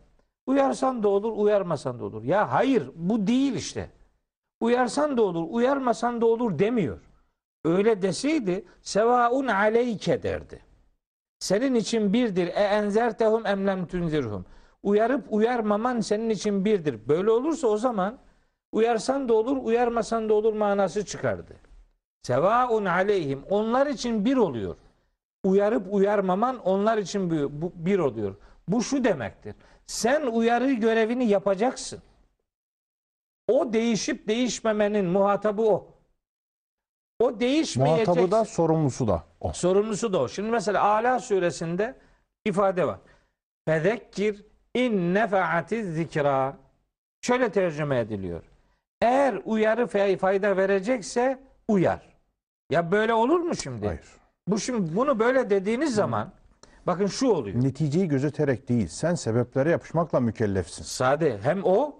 uyarsan 0.45 1.03
da 1.03 1.09
olur 1.09 1.31
uyarmasan 1.35 1.99
da 1.99 2.05
olur. 2.05 2.23
Ya 2.23 2.51
hayır 2.51 2.91
bu 2.95 3.27
değil 3.27 3.53
işte. 3.53 3.89
Uyarsan 4.59 5.17
da 5.17 5.21
olur 5.21 5.45
uyarmasan 5.49 6.21
da 6.21 6.25
olur 6.25 6.59
demiyor. 6.59 6.99
Öyle 7.65 8.01
deseydi 8.01 8.65
sevaun 8.81 9.47
aleyke 9.47 10.23
derdi. 10.23 10.59
Senin 11.39 11.75
için 11.75 12.13
birdir. 12.13 12.47
E 12.47 12.51
enzertehum 12.51 13.45
em 13.45 13.67
lem 13.67 13.87
tunzirhum. 13.87 14.45
Uyarıp 14.83 15.25
uyarmaman 15.29 15.99
senin 15.99 16.29
için 16.29 16.65
birdir. 16.65 17.07
Böyle 17.07 17.31
olursa 17.31 17.67
o 17.67 17.77
zaman 17.77 18.17
uyarsan 18.71 19.29
da 19.29 19.33
olur, 19.33 19.57
uyarmasan 19.57 20.29
da 20.29 20.33
olur 20.33 20.53
manası 20.53 21.05
çıkardı. 21.05 21.55
Sevaun 22.23 22.85
aleyhim. 22.85 23.43
Onlar 23.49 23.87
için 23.87 24.25
bir 24.25 24.37
oluyor. 24.37 24.75
Uyarıp 25.43 25.93
uyarmaman 25.93 26.59
onlar 26.59 26.97
için 26.97 27.31
bir, 27.75 27.99
oluyor. 27.99 28.35
Bu 28.67 28.83
şu 28.83 29.03
demektir. 29.03 29.55
Sen 29.85 30.21
uyarı 30.21 30.71
görevini 30.71 31.25
yapacaksın. 31.25 32.01
O 33.47 33.73
değişip 33.73 34.27
değişmemenin 34.27 35.05
muhatabı 35.05 35.61
o. 35.61 35.87
O 37.19 37.39
değişmeyecek. 37.39 38.07
Muhatabı 38.07 38.31
da 38.31 38.45
sorumlusu 38.45 39.07
da 39.07 39.23
o. 39.41 39.53
Sorumlusu 39.53 40.13
da 40.13 40.21
o. 40.21 40.27
Şimdi 40.27 40.51
mesela 40.51 40.83
Ala 40.83 41.19
suresinde 41.19 41.95
ifade 42.45 42.87
var. 42.87 42.99
Fezekkir 43.67 44.45
in 44.77 45.13
nefaatiz 45.13 45.95
zikra. 45.95 46.57
Şöyle 47.21 47.49
tercüme 47.49 47.99
ediliyor. 47.99 48.43
Eğer 49.01 49.41
uyarı 49.45 49.87
fayda 50.17 50.57
verecekse 50.57 51.39
uyar. 51.67 52.01
Ya 52.69 52.91
böyle 52.91 53.13
olur 53.13 53.39
mu 53.39 53.55
şimdi? 53.55 53.85
Hayır. 53.87 54.01
Bu 54.47 54.59
şimdi 54.59 54.95
bunu 54.95 55.19
böyle 55.19 55.49
dediğiniz 55.49 55.95
zaman 55.95 56.31
bakın 56.87 57.05
şu 57.07 57.29
oluyor. 57.29 57.63
Neticeyi 57.63 58.07
gözeterek 58.07 58.69
değil. 58.69 58.87
Sen 58.87 59.15
sebeplere 59.15 59.69
yapışmakla 59.71 60.19
mükellefsin. 60.19 60.83
Sade 60.83 61.37
hem 61.43 61.63
o 61.63 61.95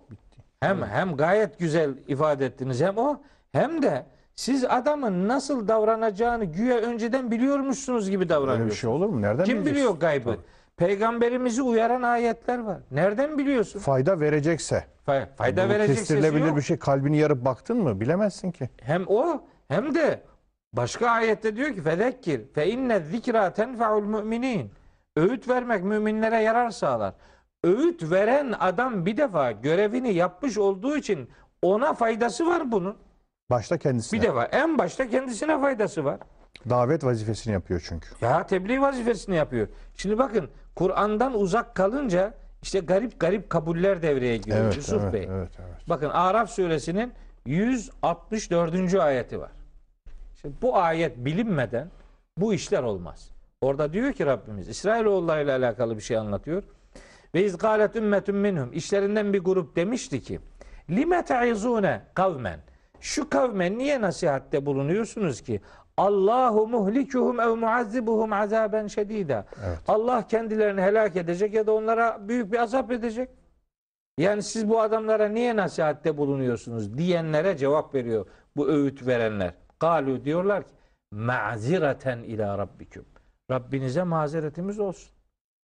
hem 0.60 0.84
hem 0.84 1.18
gayet 1.18 1.60
güzel 1.60 1.94
ifade 2.08 2.46
ettiniz 2.46 2.82
hem 2.82 2.98
o 2.98 3.22
hem 3.52 3.82
de 3.82 4.06
siz 4.36 4.66
adamın 4.66 5.28
nasıl 5.28 5.68
davranacağını 5.68 6.46
güya 6.46 6.78
önceden 6.78 7.32
biliyormuşsunuz 7.32 8.10
gibi 8.10 8.22
Öyle 8.24 8.30
davranıyorsunuz. 8.30 8.72
bir 8.72 8.78
şey 8.78 8.90
olur 8.90 9.08
mu? 9.10 9.22
Nereden 9.22 9.44
Kim 9.46 9.56
bileceksin? 9.56 9.76
biliyor 9.76 10.00
gaybı? 10.00 10.30
Tabii. 10.30 10.42
Peygamberimizi 10.78 11.62
uyaran 11.62 12.02
ayetler 12.02 12.60
var. 12.60 12.78
Nereden 12.92 13.38
biliyorsun? 13.38 13.80
Fayda 13.80 14.20
verecekse. 14.20 14.84
Fa- 15.08 15.36
Fayda 15.36 15.66
Bu 15.66 15.70
verecek 15.70 15.98
sesi 15.98 16.14
Kestirilebilir 16.14 16.56
bir 16.56 16.62
şey. 16.62 16.80
Kalbini 16.80 17.18
yarıp 17.18 17.46
baktın 17.46 17.78
mı? 17.78 18.00
Bilemezsin 18.00 18.52
ki. 18.52 18.70
Hem 18.82 19.04
o 19.08 19.42
hem 19.68 19.96
de 19.96 20.22
başka 20.74 21.10
ayette 21.10 21.56
diyor 21.56 21.76
ki 21.76 21.82
fezekkir 21.82 22.42
fe 22.54 22.68
inne 22.68 23.00
zikra 23.00 23.54
tenfa'ul 23.54 24.04
müminin. 24.04 24.72
Öğüt 25.16 25.50
vermek 25.50 25.84
müminlere 25.84 26.42
yarar 26.42 26.70
sağlar. 26.70 27.14
Öğüt 27.64 28.12
veren 28.12 28.54
adam 28.60 29.06
bir 29.06 29.18
defa 29.18 29.52
görevini 29.52 30.14
yapmış 30.14 30.58
olduğu 30.58 30.98
için 30.98 31.30
ona 31.62 31.94
faydası 31.94 32.46
var 32.46 32.72
bunun. 32.72 32.98
Başta 33.50 33.78
kendisine. 33.78 34.22
Bir 34.22 34.28
defa 34.28 34.46
en 34.46 34.78
başta 34.78 35.10
kendisine 35.10 35.62
faydası 35.62 36.06
var. 36.06 36.20
Davet 36.70 37.04
vazifesini 37.04 37.54
yapıyor 37.54 37.86
çünkü. 37.90 38.08
Ya 38.22 38.46
tebliğ 38.46 38.82
vazifesini 38.82 39.36
yapıyor. 39.36 39.68
Şimdi 39.96 40.18
bakın 40.18 40.50
Kur'an'dan 40.78 41.40
uzak 41.40 41.76
kalınca 41.76 42.34
işte 42.62 42.80
garip 42.80 43.20
garip 43.20 43.50
kabuller 43.50 44.02
devreye 44.02 44.38
giriyor 44.38 44.64
Evet, 44.64 44.78
Yusuf 44.78 45.04
evet, 45.04 45.14
Bey. 45.14 45.28
evet, 45.32 45.50
evet. 45.60 45.90
Bakın 45.90 46.10
Araf 46.10 46.50
suresinin 46.50 47.14
164. 47.46 48.96
ayeti 48.96 49.40
var. 49.40 49.52
Şimdi 50.42 50.56
bu 50.62 50.78
ayet 50.78 51.18
bilinmeden 51.18 51.88
bu 52.38 52.54
işler 52.54 52.84
olmaz. 52.84 53.30
Orada 53.62 53.94
diyor 53.94 54.14
ki 54.14 54.26
Rabbimiz 54.26 54.70
İsrailoğulları 54.70 55.44
ile 55.44 55.54
alakalı 55.54 55.98
bir 55.98 56.02
şey 56.02 56.18
anlatıyor. 56.18 56.64
Ve 57.36 57.44
iz 57.44 57.58
galet 57.58 57.96
ümmetun 57.96 58.36
minhum 58.36 58.74
işlerinden 58.74 59.34
bir 59.34 59.40
grup 59.40 59.76
demişti 59.76 60.22
ki 60.22 60.40
lime 60.90 61.26
te'izune 61.26 62.02
kavmen 62.14 62.60
şu 63.02 63.30
kavme 63.30 63.78
niye 63.78 64.02
nasihatte 64.02 64.66
bulunuyorsunuz 64.66 65.42
ki 65.42 65.62
Allahu 65.98 66.68
muhlikuhum 66.68 67.40
ev 67.40 67.56
muazzibuhum 67.56 68.34
azaben 68.34 68.88
şedida. 68.88 69.46
Evet. 69.66 69.80
Allah 69.88 70.28
kendilerini 70.28 70.82
helak 70.82 71.16
edecek 71.16 71.54
ya 71.54 71.68
da 71.68 71.72
onlara 71.72 72.28
büyük 72.28 72.52
bir 72.52 72.60
azap 72.60 72.92
edecek. 72.92 73.30
Yani 74.18 74.44
siz 74.44 74.70
bu 74.70 74.82
adamlara 74.82 75.28
niye 75.28 75.56
nasihatte 75.56 76.18
bulunuyorsunuz 76.18 76.98
diyenlere 76.98 77.58
cevap 77.58 77.96
veriyor 77.96 78.28
bu 78.58 78.68
öğüt 78.70 79.08
verenler. 79.08 79.54
Galu 79.80 80.26
diyorlar 80.26 80.64
ki 80.64 80.74
ma'zireten 81.12 82.20
ila 82.20 82.58
rabbiküm. 82.58 83.06
Rabbinize 83.52 84.04
mazeretimiz 84.04 84.80
olsun. 84.80 85.12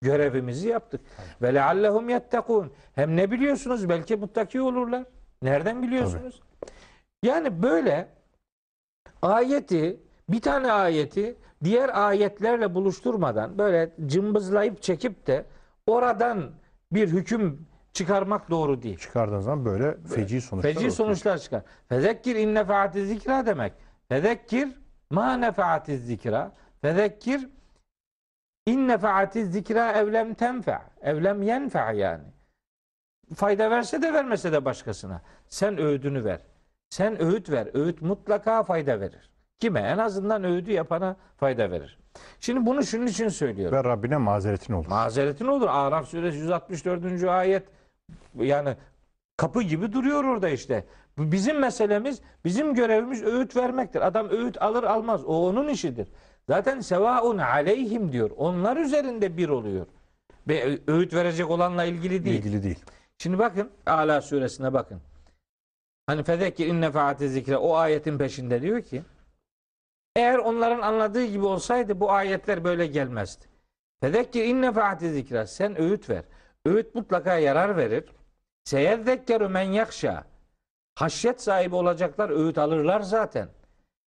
Görevimizi 0.01 0.67
yaptık. 0.67 1.01
Ve 1.41 1.53
leallehum 1.53 2.09
yettekun. 2.09 2.73
Hem 2.95 3.15
ne 3.15 3.31
biliyorsunuz? 3.31 3.89
Belki 3.89 4.15
muttaki 4.15 4.61
olurlar. 4.61 5.03
Nereden 5.41 5.83
biliyorsunuz? 5.83 6.41
Yani 7.23 7.63
böyle 7.63 8.07
ayeti 9.21 9.99
bir 10.33 10.41
tane 10.41 10.71
ayeti 10.71 11.35
diğer 11.63 12.07
ayetlerle 12.07 12.75
buluşturmadan 12.75 13.57
böyle 13.57 13.91
cımbızlayıp 14.05 14.81
çekip 14.81 15.27
de 15.27 15.45
oradan 15.87 16.51
bir 16.91 17.07
hüküm 17.07 17.67
çıkarmak 17.93 18.49
doğru 18.49 18.81
değil. 18.81 18.97
Çıkardığın 18.97 19.39
zaman 19.39 19.65
böyle 19.65 19.97
feci 20.03 20.41
sonuçlar 20.41 20.69
Feci 20.69 20.79
ortaya 20.79 20.91
sonuçlar 20.91 21.37
çıkar. 21.37 21.61
Fezekkir 21.89 22.35
in 22.35 22.55
nefaati 22.55 23.05
zikra 23.05 23.45
demek. 23.45 23.73
Fezekkir 24.09 24.69
ma 25.09 25.37
nefaati 25.37 25.97
zikra. 25.97 26.51
Fezekkir 26.81 27.49
in 28.65 28.87
nefaati 28.87 29.45
zikra 29.45 29.91
evlem 29.91 30.33
tenfe. 30.33 30.79
Evlem 31.01 31.41
yenfe 31.41 31.79
yani. 31.95 32.23
Fayda 33.35 33.71
verse 33.71 34.01
de 34.01 34.13
vermese 34.13 34.51
de 34.51 34.65
başkasına. 34.65 35.21
Sen 35.47 35.77
öğüdünü 35.77 36.25
ver. 36.25 36.39
Sen 36.89 37.21
öğüt 37.21 37.49
ver. 37.49 37.67
Öğüt 37.73 38.01
mutlaka 38.01 38.63
fayda 38.63 38.99
verir. 38.99 39.32
Kime? 39.63 39.79
En 39.79 39.97
azından 39.97 40.43
öğüdü 40.43 40.71
yapana 40.71 41.15
fayda 41.37 41.71
verir. 41.71 41.97
Şimdi 42.39 42.65
bunu 42.65 42.83
şunun 42.83 43.07
için 43.07 43.27
söylüyorum. 43.29 43.77
Ve 43.77 43.83
Rabbine 43.83 44.17
mazeretin 44.17 44.73
olur. 44.73 44.87
Mazeretin 44.87 45.47
olur. 45.47 45.67
Araf 45.69 46.07
suresi 46.07 46.37
164. 46.37 47.23
ayet 47.23 47.63
yani 48.35 48.75
kapı 49.37 49.61
gibi 49.61 49.93
duruyor 49.93 50.23
orada 50.23 50.49
işte. 50.49 50.85
Bizim 51.17 51.59
meselemiz, 51.59 52.21
bizim 52.45 52.75
görevimiz 52.75 53.23
öğüt 53.23 53.55
vermektir. 53.55 54.01
Adam 54.01 54.29
öğüt 54.29 54.61
alır 54.61 54.83
almaz. 54.83 55.25
O 55.25 55.47
onun 55.47 55.67
işidir. 55.67 56.07
Zaten 56.49 56.79
sevaun 56.79 57.37
aleyhim 57.37 58.11
diyor. 58.11 58.31
Onlar 58.37 58.77
üzerinde 58.77 59.37
bir 59.37 59.49
oluyor. 59.49 59.85
Ve 60.47 60.79
öğüt 60.87 61.13
verecek 61.13 61.49
olanla 61.49 61.83
ilgili 61.83 62.25
değil. 62.25 62.37
İlgili 62.37 62.63
değil. 62.63 62.79
Şimdi 63.17 63.39
bakın 63.39 63.69
Ala 63.85 64.21
suresine 64.21 64.73
bakın. 64.73 65.01
Hani 66.05 66.23
fezekkir 66.23 66.67
inne 66.67 66.91
faati 66.91 67.29
zikre 67.29 67.57
o 67.57 67.75
ayetin 67.75 68.17
peşinde 68.17 68.61
diyor 68.61 68.81
ki 68.81 69.03
eğer 70.15 70.37
onların 70.37 70.81
anladığı 70.81 71.25
gibi 71.25 71.45
olsaydı 71.45 71.99
bu 71.99 72.11
ayetler 72.11 72.63
böyle 72.63 72.87
gelmezdi. 72.87 73.45
Fezekkir 74.01 74.45
inne 74.45 74.71
faati 74.73 75.09
zikre 75.09 75.47
sen 75.47 75.81
öğüt 75.81 76.09
ver. 76.09 76.23
Öğüt 76.65 76.95
mutlaka 76.95 77.37
yarar 77.37 77.77
verir. 77.77 78.05
Seyezzekkeru 78.63 79.49
men 79.49 79.71
yakşa. 79.71 80.23
Haşyet 80.95 81.41
sahibi 81.41 81.75
olacaklar 81.75 82.29
öğüt 82.29 82.57
alırlar 82.57 83.01
zaten. 83.01 83.49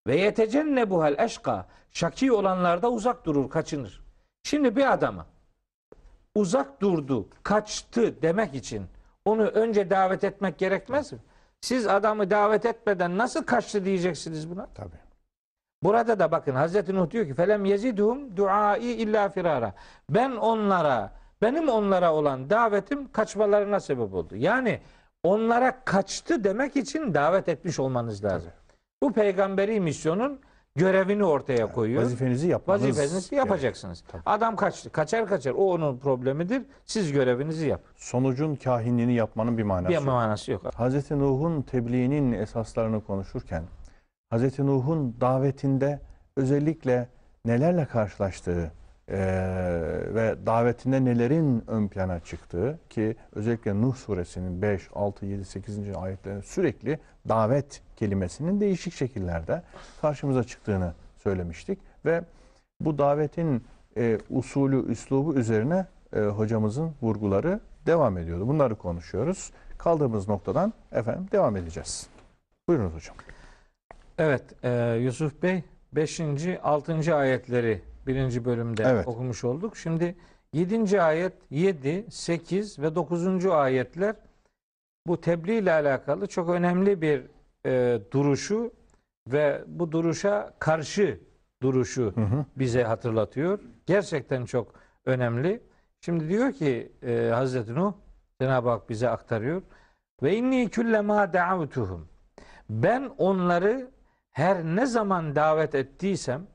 Ve 0.07 0.15
yetecennebuhel 0.15 1.15
eşka. 1.19 1.67
Şaki 1.91 2.31
olanlar 2.31 2.81
da 2.81 2.91
uzak 2.91 3.25
durur, 3.25 3.49
kaçınır. 3.49 4.01
Şimdi 4.43 4.75
bir 4.75 4.93
adamı 4.93 5.25
uzak 6.35 6.81
durdu, 6.81 7.29
kaçtı 7.43 8.21
demek 8.21 8.55
için 8.55 8.85
onu 9.25 9.43
önce 9.43 9.89
davet 9.89 10.23
etmek 10.23 10.57
gerekmez 10.57 11.13
mi? 11.13 11.19
Siz 11.61 11.87
adamı 11.87 12.29
davet 12.29 12.65
etmeden 12.65 13.17
nasıl 13.17 13.43
kaçtı 13.43 13.85
diyeceksiniz 13.85 14.49
buna? 14.49 14.67
Tabii. 14.75 15.04
Burada 15.83 16.19
da 16.19 16.31
bakın 16.31 16.55
Hazreti 16.55 16.95
Nuh 16.95 17.09
diyor 17.11 17.25
ki 17.25 17.33
felem 17.33 17.65
yezidhum 17.65 18.37
duai 18.37 18.83
illa 18.85 19.29
firara. 19.29 19.73
Ben 20.09 20.31
onlara 20.31 21.11
benim 21.41 21.69
onlara 21.69 22.13
olan 22.13 22.49
davetim 22.49 23.11
kaçmalarına 23.11 23.79
sebep 23.79 24.13
oldu. 24.13 24.35
Yani 24.35 24.79
onlara 25.23 25.83
kaçtı 25.85 26.43
demek 26.43 26.75
için 26.75 27.13
davet 27.13 27.49
etmiş 27.49 27.79
olmanız 27.79 28.23
lazım. 28.23 28.51
Bu 29.03 29.13
peygamberi 29.13 29.79
misyonun 29.79 30.39
görevini 30.75 31.23
ortaya 31.23 31.71
koyuyor. 31.71 32.01
Vazifenizi 32.03 32.47
yapmanız 32.47 32.81
Vazifenizi 32.83 33.35
yapacaksınız. 33.35 34.03
Adam 34.25 34.55
kaçtı. 34.55 34.89
Kaçar 34.89 35.27
kaçar. 35.27 35.51
O 35.51 35.71
onun 35.73 35.97
problemidir. 35.97 36.61
Siz 36.85 37.11
görevinizi 37.11 37.67
yap. 37.67 37.81
Sonucun 37.95 38.55
kahinliğini 38.55 39.13
yapmanın 39.13 39.57
bir 39.57 39.63
manası 39.63 39.89
Bir 39.89 39.95
yok. 39.95 40.05
manası 40.05 40.51
yok. 40.51 40.63
Hz. 40.77 41.11
Nuh'un 41.11 41.61
tebliğinin 41.61 42.31
esaslarını 42.31 43.03
konuşurken 43.03 43.63
Hz. 44.33 44.59
Nuh'un 44.59 45.15
davetinde 45.21 45.99
özellikle 46.35 47.07
nelerle 47.45 47.85
karşılaştığı 47.85 48.71
eee, 49.09 49.17
ve 50.15 50.35
davetinde 50.45 51.05
nelerin 51.05 51.63
ön 51.67 51.87
plana 51.87 52.19
çıktığı 52.19 52.79
ki 52.89 53.15
özellikle 53.35 53.81
Nuh 53.81 53.95
suresinin 53.95 54.61
5, 54.61 54.89
6, 54.93 55.25
7, 55.25 55.45
8. 55.45 55.95
ayetlerinde 55.95 56.41
sürekli 56.41 56.99
davet 57.29 57.81
kelimesinin 57.95 58.61
değişik 58.61 58.93
şekillerde 58.93 59.61
karşımıza 60.01 60.43
çıktığını 60.43 60.93
söylemiştik 61.17 61.79
ve 62.05 62.21
bu 62.79 62.97
davetin 62.97 63.63
e, 63.97 64.19
usulü, 64.29 64.91
üslubu 64.91 65.35
üzerine 65.35 65.85
e, 66.13 66.19
hocamızın 66.19 66.91
vurguları 67.01 67.59
devam 67.85 68.17
ediyordu. 68.17 68.47
Bunları 68.47 68.75
konuşuyoruz. 68.75 69.51
Kaldığımız 69.77 70.27
noktadan 70.27 70.73
efendim 70.91 71.27
devam 71.31 71.55
edeceğiz. 71.55 72.07
Buyurunuz 72.69 72.93
hocam. 72.93 73.15
Evet 74.17 74.43
e, 74.63 74.97
Yusuf 75.01 75.43
Bey 75.43 75.63
5. 75.93 76.21
6. 76.63 77.15
ayetleri 77.15 77.81
birinci 78.07 78.45
bölümde 78.45 78.83
Evet. 78.87 79.07
okumuş 79.07 79.43
olduk. 79.43 79.77
Şimdi 79.77 80.15
7. 80.53 81.01
ayet 81.01 81.33
7, 81.49 82.05
8 82.09 82.79
ve 82.79 82.95
9. 82.95 83.45
ayetler 83.45 84.15
bu 85.07 85.21
tebliğ 85.21 85.57
ile 85.57 85.71
alakalı 85.71 86.27
çok 86.27 86.49
önemli 86.49 87.01
bir 87.01 87.23
e, 87.65 87.99
duruşu 88.11 88.73
ve 89.27 89.63
bu 89.67 89.91
duruşa 89.91 90.53
karşı 90.59 91.19
duruşu 91.61 92.13
Hı 92.15 92.21
hı. 92.21 92.45
bize 92.55 92.83
hatırlatıyor. 92.83 93.59
Gerçekten 93.85 94.45
çok 94.45 94.73
önemli. 95.05 95.61
Şimdi 96.01 96.29
diyor 96.29 96.53
ki 96.53 96.91
e, 97.03 97.29
Hazreti 97.33 97.75
Nuh 97.75 97.93
Cenab-ı 98.41 98.69
Hak 98.69 98.89
bize 98.89 99.09
aktarıyor. 99.09 99.61
Ve 100.23 100.37
inni 100.37 100.71
kullema 100.71 101.33
da'avtuhum. 101.33 102.07
Ben 102.69 103.11
onları 103.17 103.94
her 104.35 104.63
ne 104.63 104.85
zaman 104.85 105.35
davet 105.35 105.75
ettiysem 105.75 106.47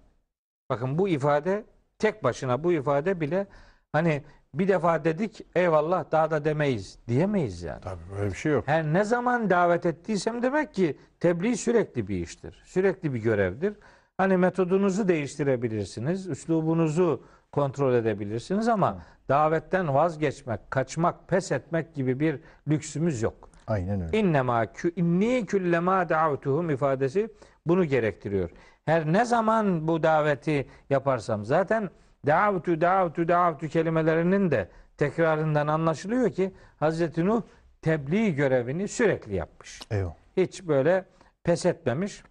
bakın 0.70 0.98
bu 0.98 1.08
ifade 1.08 1.64
tek 1.98 2.24
başına 2.24 2.64
bu 2.64 2.72
ifade 2.72 3.20
bile 3.20 3.46
hani 3.92 4.22
bir 4.54 4.68
defa 4.68 5.04
dedik 5.04 5.46
eyvallah 5.54 6.12
daha 6.12 6.30
da 6.30 6.44
demeyiz 6.44 6.98
diyemeyiz 7.08 7.62
yani. 7.62 7.80
Tabii 7.80 8.00
böyle 8.16 8.30
bir 8.30 8.36
şey 8.36 8.52
yok. 8.52 8.68
Her 8.68 8.84
ne 8.84 9.04
zaman 9.04 9.50
davet 9.50 9.86
ettiysem 9.86 10.42
demek 10.42 10.74
ki 10.74 10.98
tebliğ 11.20 11.56
sürekli 11.56 12.08
bir 12.08 12.16
iştir. 12.16 12.62
Sürekli 12.64 13.14
bir 13.14 13.18
görevdir. 13.18 13.76
Hani 14.18 14.36
metodunuzu 14.36 15.08
değiştirebilirsiniz, 15.08 16.28
üslubunuzu 16.28 17.24
kontrol 17.52 17.94
edebilirsiniz 17.94 18.68
ama 18.68 19.02
davetten 19.28 19.94
vazgeçmek, 19.94 20.70
kaçmak, 20.70 21.28
pes 21.28 21.52
etmek 21.52 21.94
gibi 21.94 22.20
bir 22.20 22.40
lüksümüz 22.68 23.22
yok. 23.22 23.50
Aynen 23.66 24.00
öyle. 24.00 24.18
İnnemâ 24.18 24.72
kü 24.72 24.92
inni 24.96 25.46
küllema 25.46 26.08
da'utuhum 26.08 26.70
ifadesi 26.70 27.30
bunu 27.70 27.84
gerektiriyor. 27.84 28.50
Her 28.84 29.12
ne 29.12 29.24
zaman 29.24 29.88
bu 29.88 30.02
daveti 30.02 30.68
yaparsam 30.90 31.44
zaten 31.44 31.90
da'utu 32.26 32.80
da'utu 32.80 33.28
da'utu 33.28 33.68
kelimelerinin 33.68 34.50
de 34.50 34.68
tekrarından 34.96 35.66
anlaşılıyor 35.66 36.30
ki 36.30 36.52
Hazreti 36.78 37.26
Nuh 37.26 37.42
tebliğ 37.82 38.34
görevini 38.34 38.88
sürekli 38.88 39.34
yapmış. 39.34 39.80
Eyvallah. 39.90 40.14
Hiç 40.36 40.62
böyle 40.62 41.04
pes 41.44 41.66
etmemiş. 41.66 42.22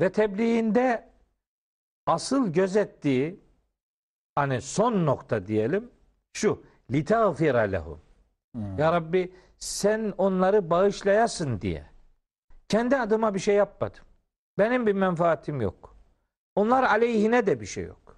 Ve 0.00 0.12
tebliğinde 0.12 1.08
asıl 2.06 2.52
gözettiği 2.52 3.40
hani 4.34 4.60
son 4.60 5.06
nokta 5.06 5.46
diyelim 5.46 5.90
şu 6.32 6.62
litağfira 6.90 7.60
lehum. 7.60 8.00
Hmm. 8.54 8.78
Ya 8.78 8.92
Rabbi 8.92 9.32
sen 9.58 10.14
onları 10.18 10.70
bağışlayasın 10.70 11.60
diye. 11.60 11.91
Kendi 12.72 12.96
adıma 12.96 13.34
bir 13.34 13.38
şey 13.38 13.54
yapmadım. 13.54 14.00
Benim 14.58 14.86
bir 14.86 14.92
menfaatim 14.92 15.60
yok. 15.60 15.96
Onlar 16.56 16.82
aleyhine 16.82 17.46
de 17.46 17.60
bir 17.60 17.66
şey 17.66 17.84
yok. 17.84 18.16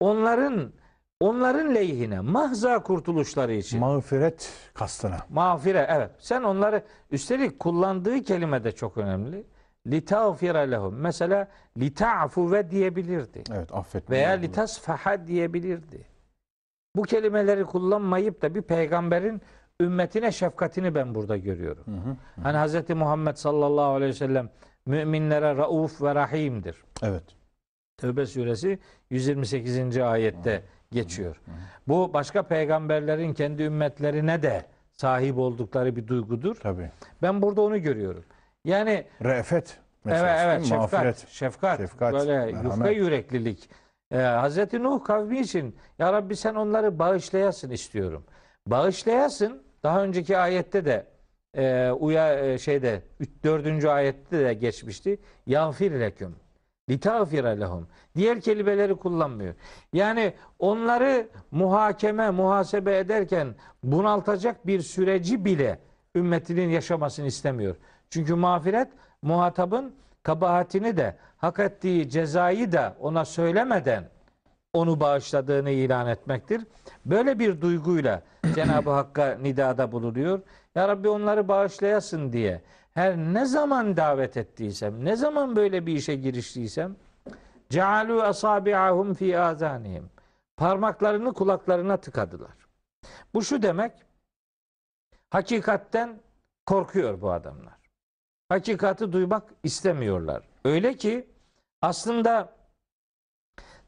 Onların 0.00 0.72
onların 1.20 1.74
lehine 1.74 2.20
mahza 2.20 2.82
kurtuluşları 2.82 3.52
için 3.52 3.80
Mağfiret 3.80 4.52
kastına. 4.74 5.18
mağfire 5.28 5.86
evet. 5.90 6.10
Sen 6.18 6.42
onları 6.42 6.84
üstelik 7.10 7.58
kullandığı 7.58 8.22
kelime 8.22 8.64
de 8.64 8.72
çok 8.72 8.98
önemli. 8.98 9.46
Litağfire 9.86 10.70
lehum. 10.70 10.94
Mesela 10.94 11.48
lita'fu 11.78 12.52
ve 12.52 12.70
diyebilirdi. 12.70 13.42
Evet 13.52 13.74
affetme. 13.74 14.16
Veya 14.16 14.30
litasfaha 14.30 15.26
diyebilirdi. 15.26 16.06
Bu 16.96 17.02
kelimeleri 17.02 17.64
kullanmayıp 17.64 18.42
da 18.42 18.54
bir 18.54 18.62
peygamberin 18.62 19.42
ümmetine 19.80 20.32
şefkatini 20.32 20.94
ben 20.94 21.14
burada 21.14 21.36
görüyorum. 21.36 21.84
Hı 21.86 22.10
hı. 22.10 22.16
Hani 22.42 22.58
Hz. 22.82 22.90
Muhammed 22.90 23.36
sallallahu 23.36 23.84
aleyhi 23.94 24.10
ve 24.10 24.16
sellem 24.16 24.50
müminlere 24.86 25.56
rauf 25.56 26.02
ve 26.02 26.14
rahimdir. 26.14 26.76
Evet. 27.02 27.22
Tevbe 27.96 28.26
suresi 28.26 28.78
128. 29.10 29.96
ayette 29.98 30.62
geçiyor. 30.92 31.40
Bu 31.88 32.12
başka 32.12 32.42
peygamberlerin 32.42 33.34
kendi 33.34 33.62
ümmetlerine 33.62 34.42
de 34.42 34.66
sahip 34.92 35.38
oldukları 35.38 35.96
bir 35.96 36.06
duygudur. 36.06 36.56
Tabii. 36.56 36.90
Ben 37.22 37.42
burada 37.42 37.60
onu 37.62 37.82
görüyorum. 37.82 38.24
Yani 38.64 39.06
Re'fet 39.24 39.78
meselesi. 40.04 40.26
evet 40.26 40.40
evet 40.44 40.64
şefkat, 40.64 40.92
Mağfiret. 40.92 41.28
şefkat, 41.28 41.78
Şefkat, 41.80 42.12
böyle 42.12 42.36
merhamet. 42.38 42.64
yufka 42.64 42.90
yüreklilik. 42.90 43.70
Ee, 44.10 44.16
Hazreti 44.18 44.82
Nuh 44.82 45.04
kavmi 45.04 45.40
için 45.40 45.76
ya 45.98 46.12
Rabbi 46.12 46.36
sen 46.36 46.54
onları 46.54 46.98
bağışlayasın 46.98 47.70
istiyorum. 47.70 48.24
Bağışlayasın 48.66 49.62
daha 49.82 50.02
önceki 50.02 50.38
ayette 50.38 50.84
de 50.84 51.06
e, 51.56 51.90
uya 51.90 52.38
e, 52.38 52.58
şeyde 52.58 53.02
4. 53.44 53.84
ayette 53.84 54.44
de 54.44 54.54
geçmişti. 54.54 55.18
Yağfir 55.46 55.92
leküm. 56.00 56.36
Litağfire 56.90 57.60
lehum. 57.60 57.88
Diğer 58.16 58.40
kelimeleri 58.40 58.94
kullanmıyor. 58.94 59.54
Yani 59.92 60.34
onları 60.58 61.28
muhakeme, 61.50 62.30
muhasebe 62.30 62.98
ederken 62.98 63.54
bunaltacak 63.82 64.66
bir 64.66 64.80
süreci 64.80 65.44
bile 65.44 65.78
ümmetinin 66.14 66.68
yaşamasını 66.68 67.26
istemiyor. 67.26 67.76
Çünkü 68.10 68.34
mağfiret 68.34 68.88
muhatabın 69.22 69.94
kabahatini 70.22 70.96
de 70.96 71.16
hak 71.36 71.58
ettiği 71.58 72.10
cezayı 72.10 72.72
da 72.72 72.96
ona 73.00 73.24
söylemeden 73.24 74.04
onu 74.72 75.00
bağışladığını 75.00 75.70
ilan 75.70 76.06
etmektir. 76.06 76.66
Böyle 77.04 77.38
bir 77.38 77.60
duyguyla 77.60 78.22
Cenab-ı 78.54 78.90
Hakk'a 78.90 79.38
nidada 79.42 79.92
bulunuyor. 79.92 80.40
Ya 80.74 80.88
Rabbi 80.88 81.08
onları 81.08 81.48
bağışlayasın 81.48 82.32
diye 82.32 82.62
her 82.94 83.16
ne 83.16 83.44
zaman 83.44 83.96
davet 83.96 84.36
ettiysem, 84.36 85.04
ne 85.04 85.16
zaman 85.16 85.56
böyle 85.56 85.86
bir 85.86 85.96
işe 85.96 86.14
giriştiysem 86.14 86.96
cealu 87.68 88.22
asabi'ahum 88.22 89.14
fi 89.14 89.38
azanihim. 89.38 90.10
Parmaklarını 90.56 91.32
kulaklarına 91.32 91.96
tıkadılar. 91.96 92.52
Bu 93.34 93.42
şu 93.42 93.62
demek 93.62 93.92
hakikatten 95.30 96.20
korkuyor 96.66 97.20
bu 97.20 97.32
adamlar. 97.32 97.74
Hakikati 98.48 99.12
duymak 99.12 99.44
istemiyorlar. 99.62 100.42
Öyle 100.64 100.96
ki 100.96 101.28
aslında 101.82 102.59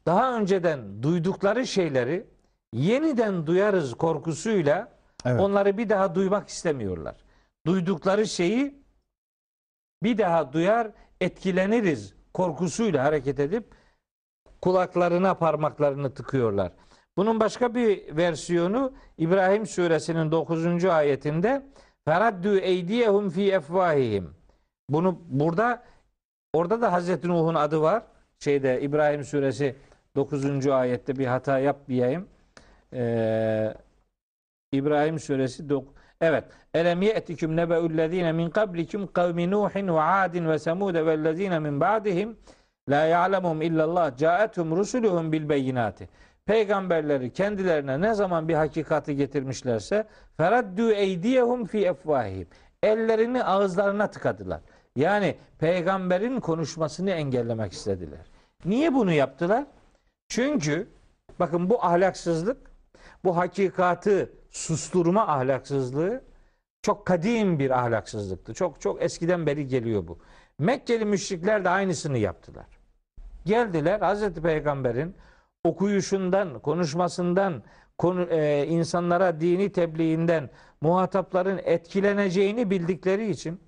daha 0.05 0.37
önceden 0.37 1.03
duydukları 1.03 1.67
şeyleri 1.67 2.27
yeniden 2.73 3.47
duyarız 3.47 3.93
korkusuyla 3.93 4.93
Evet. 5.25 5.41
onları 5.41 5.77
bir 5.77 5.89
daha 5.89 6.15
duymak 6.15 6.49
istemiyorlar. 6.49 7.15
Duydukları 7.65 8.27
şeyi 8.27 8.83
bir 10.03 10.17
daha 10.17 10.53
duyar, 10.53 10.91
etkileniriz 11.21 12.13
korkusuyla 12.33 13.03
hareket 13.03 13.39
edip 13.39 13.65
kulaklarına 14.61 15.33
parmaklarını 15.33 16.13
tıkıyorlar. 16.13 16.71
Bunun 17.17 17.39
başka 17.39 17.75
bir 17.75 18.17
versiyonu 18.17 18.93
İbrahim 19.17 19.67
suresinin 19.67 20.31
9. 20.31 20.85
ayetinde 20.85 21.65
feraddu 22.05 22.57
eydiyehum 22.57 23.29
fi 23.29 23.51
efvahihim. 23.51 24.35
Bunu 24.89 25.21
burada 25.25 25.83
orada 26.53 26.81
da 26.81 26.91
Hazreti 26.91 27.27
Nuh'un 27.27 27.55
adı 27.55 27.81
var. 27.81 28.03
Şeyde 28.39 28.81
İbrahim 28.81 29.23
suresi 29.23 29.75
9. 30.23 30.67
ayette 30.67 31.15
bir 31.15 31.25
hata 31.25 31.59
yapmayayım. 31.59 32.27
Ee, 32.93 33.73
İbrahim 34.71 35.19
suresi 35.19 35.63
dok- 35.63 35.93
Evet. 36.21 36.43
Elem 36.73 37.01
ye'tiküm 37.01 37.55
nebe'ullezine 37.55 38.31
min 38.31 38.49
qablikum 38.49 39.07
kavmi 39.13 39.51
Nuhin 39.51 39.87
ve 39.87 40.01
Adin 40.01 40.47
ve 40.49 40.59
Semud 40.59 40.95
ve'llezine 40.95 41.59
min 41.59 41.81
ba'dihim 41.81 42.37
la 42.89 43.05
ya'lemuhum 43.05 43.61
illallah 43.61 44.17
ca'etum 44.17 44.75
rusuluhum 44.75 45.31
bil 45.31 45.49
beyinati. 45.49 46.09
peygamberleri 46.45 47.33
kendilerine 47.33 48.01
ne 48.01 48.13
zaman 48.13 48.47
bir 48.47 48.53
hakikati 48.53 49.15
getirmişlerse 49.15 50.07
feraddu 50.37 50.91
eydiyehum 50.91 51.65
fi 51.65 51.85
efvahihim. 51.85 52.47
Ellerini 52.83 53.43
ağızlarına 53.43 54.07
tıkadılar. 54.07 54.61
Yani 54.95 55.35
peygamberin 55.59 56.39
konuşmasını 56.39 57.11
engellemek 57.11 57.71
istediler. 57.73 58.19
Niye 58.65 58.93
bunu 58.93 59.11
yaptılar? 59.11 59.63
Çünkü 60.27 60.87
bakın 61.39 61.69
bu 61.69 61.85
ahlaksızlık, 61.85 62.71
bu 63.23 63.37
hakikatı 63.37 64.33
susturma 64.51 65.27
ahlaksızlığı 65.27 66.23
çok 66.81 67.05
kadim 67.05 67.59
bir 67.59 67.71
ahlaksızlıktı. 67.71 68.53
Çok 68.53 68.81
çok 68.81 69.01
eskiden 69.01 69.45
beri 69.45 69.67
geliyor 69.67 70.07
bu. 70.07 70.19
Mekkeli 70.59 71.05
müşrikler 71.05 71.65
de 71.65 71.69
aynısını 71.69 72.17
yaptılar. 72.17 72.65
Geldiler 73.45 73.99
Hazreti 73.99 74.41
Peygamber'in 74.41 75.15
okuyuşundan, 75.63 76.59
konuşmasından, 76.59 77.63
konu, 77.97 78.23
e, 78.23 78.67
insanlara 78.67 79.39
dini 79.39 79.71
tebliğinden 79.71 80.49
muhatapların 80.81 81.61
etkileneceğini 81.63 82.69
bildikleri 82.69 83.29
için 83.29 83.61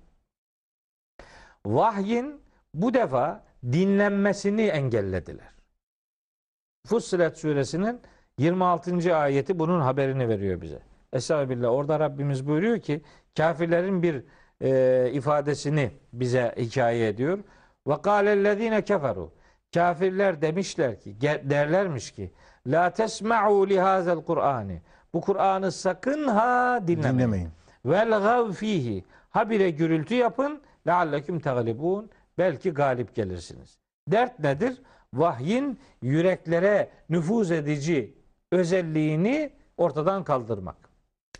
vahyin 1.66 2.40
bu 2.74 2.94
defa 2.94 3.44
dinlenmesini 3.72 4.62
engellediler. 4.62 5.55
Fussilet 6.86 7.38
suresinin 7.38 8.00
26. 8.38 9.16
ayeti 9.16 9.58
bunun 9.58 9.80
haberini 9.80 10.28
veriyor 10.28 10.60
bize. 10.60 10.78
Estağfirullah. 11.12 11.70
Orada 11.70 12.00
Rabbimiz 12.00 12.46
buyuruyor 12.46 12.78
ki 12.78 13.02
kafirlerin 13.36 14.02
bir 14.02 14.22
e, 14.60 15.10
ifadesini 15.12 15.90
bize 16.12 16.54
hikaye 16.56 17.08
ediyor. 17.08 17.38
Ve 17.86 18.02
kâlellezîne 18.02 18.82
keferu. 18.84 19.30
Kafirler 19.74 20.42
demişler 20.42 21.00
ki, 21.00 21.20
derlermiş 21.20 22.10
ki 22.10 22.30
La 22.66 22.90
tesma'u 22.90 23.68
lihazel 23.68 24.24
Kur'ani. 24.24 24.82
Bu 25.12 25.20
Kur'an'ı 25.20 25.72
sakın 25.72 26.28
ha 26.28 26.80
dinlemeyin. 26.86 27.18
Dinlemeyin. 27.18 27.48
Vel 27.86 28.10
gav 28.10 28.52
fihi. 28.52 29.04
Habire 29.30 29.70
gürültü 29.70 30.14
yapın. 30.14 30.60
Lealleküm 30.86 31.40
teglibun. 31.40 32.10
Belki 32.38 32.70
galip 32.70 33.14
gelirsiniz. 33.14 33.78
Dert 34.08 34.38
nedir? 34.38 34.82
Vahyin 35.14 35.78
yüreklere 36.02 36.90
nüfuz 37.08 37.50
edici 37.50 38.14
özelliğini 38.52 39.52
ortadan 39.76 40.24
kaldırmak. 40.24 40.76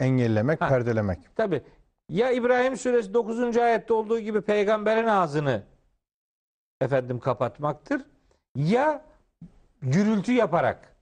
Engellemek, 0.01 0.61
Ha. 0.61 0.69
perdelemek. 0.69 1.37
Tabi 1.37 1.63
ya 2.09 2.31
İbrahim 2.31 2.77
suresi 2.77 3.15
9. 3.15 3.57
ayette 3.57 3.93
olduğu 3.93 4.21
gibi 4.21 4.41
peygamberin 4.41 5.07
ağzını 5.07 5.63
efendim 6.81 7.21
kapatmaktır 7.21 8.03
ya 8.57 9.05
gürültü 9.83 10.33
yaparak 10.33 10.97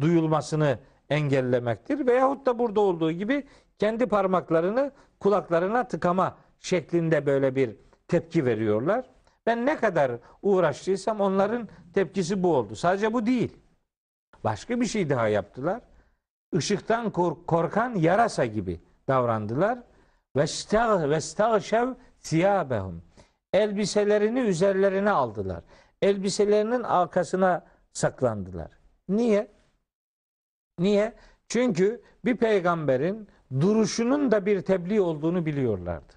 duyulmasını 0.00 0.78
engellemektir 1.10 2.06
veyahut 2.06 2.46
da 2.46 2.58
burada 2.58 2.80
olduğu 2.80 3.12
gibi 3.12 3.46
kendi 3.78 4.06
parmaklarını 4.06 4.92
kulaklarına 5.20 5.88
tıkama 5.88 6.38
şeklinde 6.60 7.26
böyle 7.26 7.56
bir 7.56 7.76
tepki 8.08 8.44
veriyorlar. 8.46 9.04
Ben 9.46 9.66
ne 9.66 9.76
kadar 9.76 10.12
uğraştıysam 10.42 11.20
onların 11.20 11.68
tepkisi 11.94 12.42
bu 12.42 12.56
oldu. 12.56 12.76
Sadece 12.76 13.12
bu 13.12 13.26
değil. 13.26 13.56
Başka 14.44 14.80
bir 14.80 14.86
şey 14.86 15.10
daha 15.10 15.28
yaptılar. 15.28 15.80
Işıktan 16.52 17.10
kork- 17.10 17.46
korkan 17.46 17.94
yarasa 17.94 18.44
gibi 18.46 18.80
davrandılar. 19.08 19.78
Ve 20.36 20.46
stağşev 21.20 21.88
siyabehum. 22.18 23.02
Elbiselerini 23.52 24.40
üzerlerine 24.40 25.10
aldılar. 25.10 25.64
Elbiselerinin 26.02 26.82
arkasına 26.82 27.66
saklandılar. 27.92 28.70
Niye? 29.08 29.48
Niye? 30.78 31.14
Çünkü 31.48 32.02
bir 32.24 32.36
peygamberin 32.36 33.28
duruşunun 33.60 34.30
da 34.30 34.46
bir 34.46 34.60
tebliğ 34.62 35.00
olduğunu 35.00 35.46
biliyorlardı. 35.46 36.12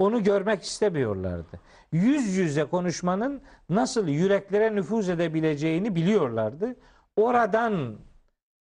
Onu 0.00 0.24
görmek 0.24 0.62
istemiyorlardı. 0.62 1.60
Yüz 1.92 2.36
yüze 2.36 2.64
konuşmanın 2.64 3.42
nasıl 3.68 4.08
yüreklere 4.08 4.74
nüfuz 4.74 5.08
edebileceğini 5.08 5.94
biliyorlardı. 5.94 6.76
Oradan 7.16 7.98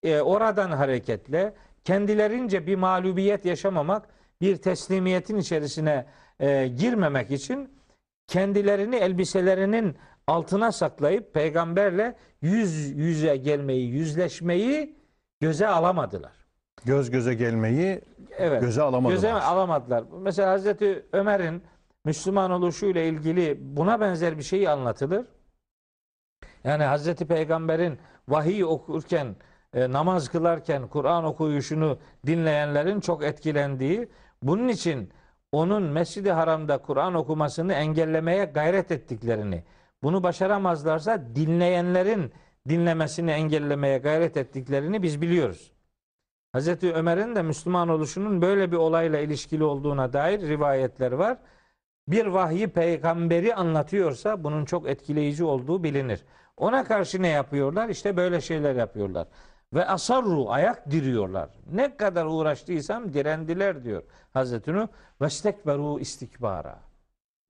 e, 0.04 0.22
oradan 0.22 0.72
hareketle 0.72 1.54
kendilerince 1.84 2.68
bir 2.68 2.76
mağlubiyet 2.76 3.46
yaşamamak, 3.46 4.08
bir 4.42 4.58
teslimiyetin 4.58 5.38
içerisine 5.38 6.06
e, 6.40 6.68
girmemek 6.68 7.32
için 7.32 7.70
kendilerini 8.28 8.96
elbiselerinin 8.96 9.98
altına 10.28 10.72
saklayıp 10.72 11.34
peygamberle 11.34 12.16
yüz 12.42 12.98
yüze 12.98 13.38
gelmeyi, 13.38 13.90
yüzleşmeyi 13.90 14.96
göze 15.40 15.68
alamadılar. 15.68 16.39
Göz 16.86 17.12
göze 17.12 17.34
gelmeyi 17.34 18.02
Evet. 18.38 18.62
göze 18.62 18.82
alamadılar. 18.82 19.16
Göze 19.16 19.34
alamadılar. 19.34 20.04
Mesela 20.22 20.52
Hazreti 20.52 21.06
Ömer'in 21.14 21.64
Müslüman 22.06 22.52
oluşuyla 22.52 23.02
ilgili 23.02 23.58
buna 23.62 24.02
benzer 24.02 24.38
bir 24.38 24.44
şey 24.44 24.68
anlatılır. 24.68 25.26
Yani 26.64 26.84
Hazreti 26.84 27.28
Peygamber'in 27.28 28.00
vahiy 28.30 28.66
okurken, 28.66 29.36
e, 29.74 29.92
namaz 29.92 30.30
kılarken 30.30 30.88
Kur'an 30.88 31.24
okuyuşunu 31.24 32.00
dinleyenlerin 32.28 33.00
çok 33.00 33.24
etkilendiği, 33.24 34.10
bunun 34.44 34.68
için 34.68 35.10
onun 35.52 35.84
Mescid-i 35.84 36.32
Haram'da 36.32 36.78
Kur'an 36.78 37.14
okumasını 37.14 37.74
engellemeye 37.74 38.46
gayret 38.46 38.92
ettiklerini, 38.92 39.64
bunu 40.04 40.24
başaramazlarsa 40.24 41.36
dinleyenlerin 41.36 42.34
dinlemesini 42.70 43.32
engellemeye 43.32 43.98
gayret 43.98 44.38
ettiklerini 44.38 45.04
biz 45.04 45.22
biliyoruz. 45.22 45.72
Hazreti 46.52 46.94
Ömer'in 46.94 47.36
de 47.36 47.42
Müslüman 47.42 47.90
oluşunun 47.90 48.42
böyle 48.42 48.72
bir 48.72 48.78
olayla 48.78 49.20
ilişkili 49.20 49.64
olduğuna 49.64 50.14
dair 50.14 50.42
rivayetler 50.42 51.12
var. 51.12 51.38
Bir 52.08 52.26
vahyi 52.26 52.68
peygamberi 52.68 53.56
anlatıyorsa 53.56 54.44
bunun 54.44 54.66
çok 54.66 54.90
etkileyici 54.90 55.44
olduğu 55.44 55.84
bilinir. 55.84 56.26
Ona 56.58 56.84
karşı 56.84 57.22
ne 57.22 57.28
yapıyorlar? 57.28 57.90
İşte 57.90 58.18
böyle 58.18 58.42
şeyler 58.42 58.76
yapıyorlar. 58.76 59.28
Ve 59.74 59.86
asarru 59.86 60.50
ayak 60.50 60.92
diriyorlar. 60.92 61.50
Ne 61.72 61.98
kadar 61.98 62.26
uğraştıysam 62.26 63.14
direndiler 63.14 63.84
diyor 63.84 64.04
Hazreti 64.34 64.74
Nuh. 64.74 64.88
Ve 65.22 65.30
stekberu 65.30 66.00
istikbara. 66.00 66.80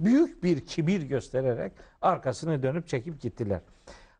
Büyük 0.01 0.43
bir 0.43 0.65
kibir 0.65 1.01
göstererek 1.01 1.71
arkasını 2.01 2.63
dönüp 2.63 2.87
çekip 2.87 3.21
gittiler. 3.21 3.61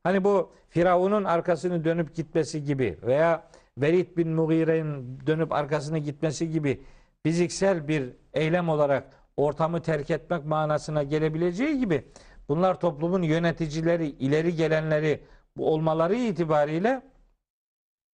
Hani 0.03 0.23
bu 0.23 0.51
Firavun'un 0.69 1.23
arkasını 1.23 1.83
dönüp 1.83 2.15
gitmesi 2.15 2.63
gibi 2.63 2.99
veya 3.03 3.43
Velid 3.81 4.17
bin 4.17 4.29
Mughire'nin 4.29 5.19
dönüp 5.27 5.51
arkasını 5.51 5.97
gitmesi 5.97 6.49
gibi 6.49 6.83
fiziksel 7.23 7.87
bir 7.87 8.13
eylem 8.33 8.69
olarak 8.69 9.03
ortamı 9.37 9.81
terk 9.81 10.09
etmek 10.09 10.45
manasına 10.45 11.03
gelebileceği 11.03 11.79
gibi 11.79 12.05
bunlar 12.49 12.79
toplumun 12.79 13.21
yöneticileri, 13.21 14.07
ileri 14.07 14.55
gelenleri 14.55 15.23
bu 15.57 15.73
olmaları 15.73 16.15
itibariyle 16.15 17.01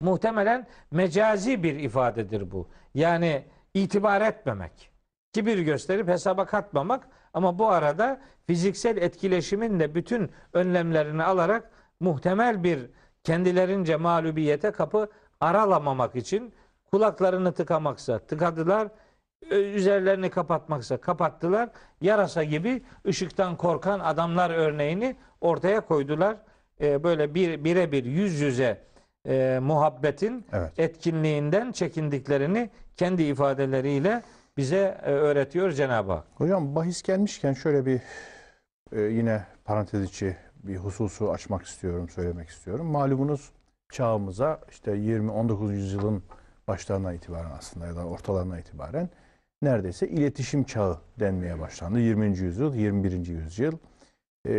muhtemelen 0.01 0.67
mecazi 0.91 1.63
bir 1.63 1.75
ifadedir 1.75 2.51
bu. 2.51 2.69
Yani 2.93 3.45
itibar 3.73 4.21
etmemek. 4.21 4.91
Kibir 5.34 5.60
gösterip 5.60 6.08
hesaba 6.08 6.45
katmamak 6.45 7.08
ama 7.34 7.60
bu 7.60 7.67
arada 7.67 8.21
fiziksel 8.47 8.97
etkileşimin 8.97 9.80
de 9.80 9.95
bütün 9.95 10.32
önlemlerini 10.54 11.23
alarak 11.23 11.71
muhtemel 11.99 12.63
bir 12.63 12.89
kendilerince 13.23 13.95
mağlubiyete 13.95 14.71
kapı 14.71 15.10
aralamamak 15.45 16.15
için 16.15 16.53
kulaklarını 16.91 17.53
tıkamaksa 17.53 18.19
tıkadılar, 18.19 18.88
üzerlerini 19.51 20.29
kapatmaksa 20.29 20.97
kapattılar. 20.97 21.69
Yarasa 22.01 22.43
gibi 22.43 22.84
ışıktan 23.08 23.58
korkan 23.58 23.99
adamlar 23.99 24.49
örneğini 24.49 25.15
ortaya 25.41 25.81
koydular. 25.81 26.38
Ee, 26.81 27.03
böyle 27.03 27.36
bir 27.36 27.63
birebir 27.63 28.05
yüz 28.05 28.41
yüze 28.41 28.81
e, 29.27 29.60
muhabbetin 29.62 30.45
Evet. 30.53 30.71
etkinliğinden 30.77 31.71
çekindiklerini 31.71 32.69
kendi 32.95 33.23
ifadeleriyle 33.23 34.23
bize 34.58 34.97
e, 35.05 35.12
öğretiyor 35.12 35.71
Cenab-ı 35.71 36.12
Hak. 36.12 36.23
Hocam 36.36 36.75
bahis 36.75 37.01
gelmişken 37.01 37.54
şöyle 37.54 37.85
bir 37.85 38.02
e, 38.91 39.02
yine 39.02 39.43
parantez 39.65 40.04
içi 40.04 40.37
bir 40.63 40.75
hususu 40.75 41.31
açmak 41.31 41.65
istiyorum, 41.65 42.10
söylemek 42.10 42.50
istiyorum. 42.50 42.85
Malumunuz 42.85 43.52
çağımıza 43.92 44.60
işte 44.69 44.92
20-19 44.92 45.73
yüzyılın 45.73 46.23
başlarından 46.67 47.15
itibaren 47.15 47.52
aslında 47.58 47.86
ya 47.86 47.96
da 47.96 48.06
ortalarına 48.06 48.60
itibaren 48.60 49.10
neredeyse 49.62 50.08
iletişim 50.08 50.63
çağı 50.63 50.98
denmeye 51.19 51.60
başlandı. 51.60 52.00
20. 52.00 52.38
yüzyıl, 52.38 52.75
21. 52.75 53.27
yüzyıl. 53.27 53.73
E, 54.46 54.54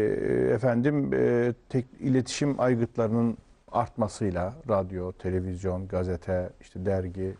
efendim 0.54 1.10
e, 1.14 1.54
tek 1.68 1.86
iletişim 2.00 2.60
aygıtlarının 2.60 3.38
artmasıyla 3.72 4.54
radyo, 4.68 5.12
televizyon, 5.12 5.88
gazete, 5.88 6.50
işte 6.60 6.86
dergi, 6.86 7.34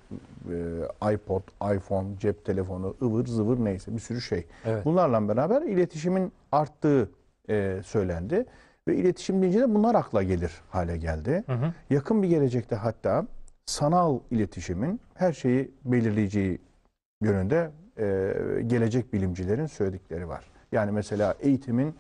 e, 1.03 1.15
iPod, 1.15 1.43
iPhone, 1.77 2.09
cep 2.21 2.45
telefonu, 2.45 2.97
ıvır 3.03 3.27
zıvır 3.27 3.65
neyse 3.65 3.95
bir 3.95 4.01
sürü 4.01 4.21
şey. 4.21 4.47
Evet. 4.65 4.85
Bunlarla 4.85 5.29
beraber 5.29 5.63
iletişimin 5.63 6.33
arttığı 6.53 7.11
e, 7.49 7.81
söylendi. 7.85 8.47
Ve 8.89 8.97
iletişim 8.97 9.43
deyince 9.43 9.61
de 9.61 9.75
bunlar 9.75 9.95
akla 9.95 10.23
gelir 10.23 10.53
hale 10.71 10.97
geldi. 10.97 11.45
Hı 11.47 11.53
hı. 11.53 11.73
Yakın 11.91 12.23
bir 12.23 12.29
gelecekte 12.29 12.77
hatta 12.77 13.27
sanal 13.67 14.21
iletişimin 14.31 15.01
her 15.15 15.33
şeyi 15.33 15.71
belirleyeceği 15.85 16.59
yönünde 17.23 17.71
e, 17.99 18.33
gelecek 18.67 19.13
bilimcilerin 19.13 19.67
söyledikleri 19.67 20.29
var. 20.29 20.45
Yani 20.73 20.93
mesela 20.93 21.35
eğitimin 21.41 21.95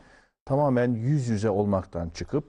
tamamen 0.45 0.95
yüz 0.95 1.29
yüze 1.29 1.51
olmaktan 1.51 2.09
çıkıp 2.09 2.45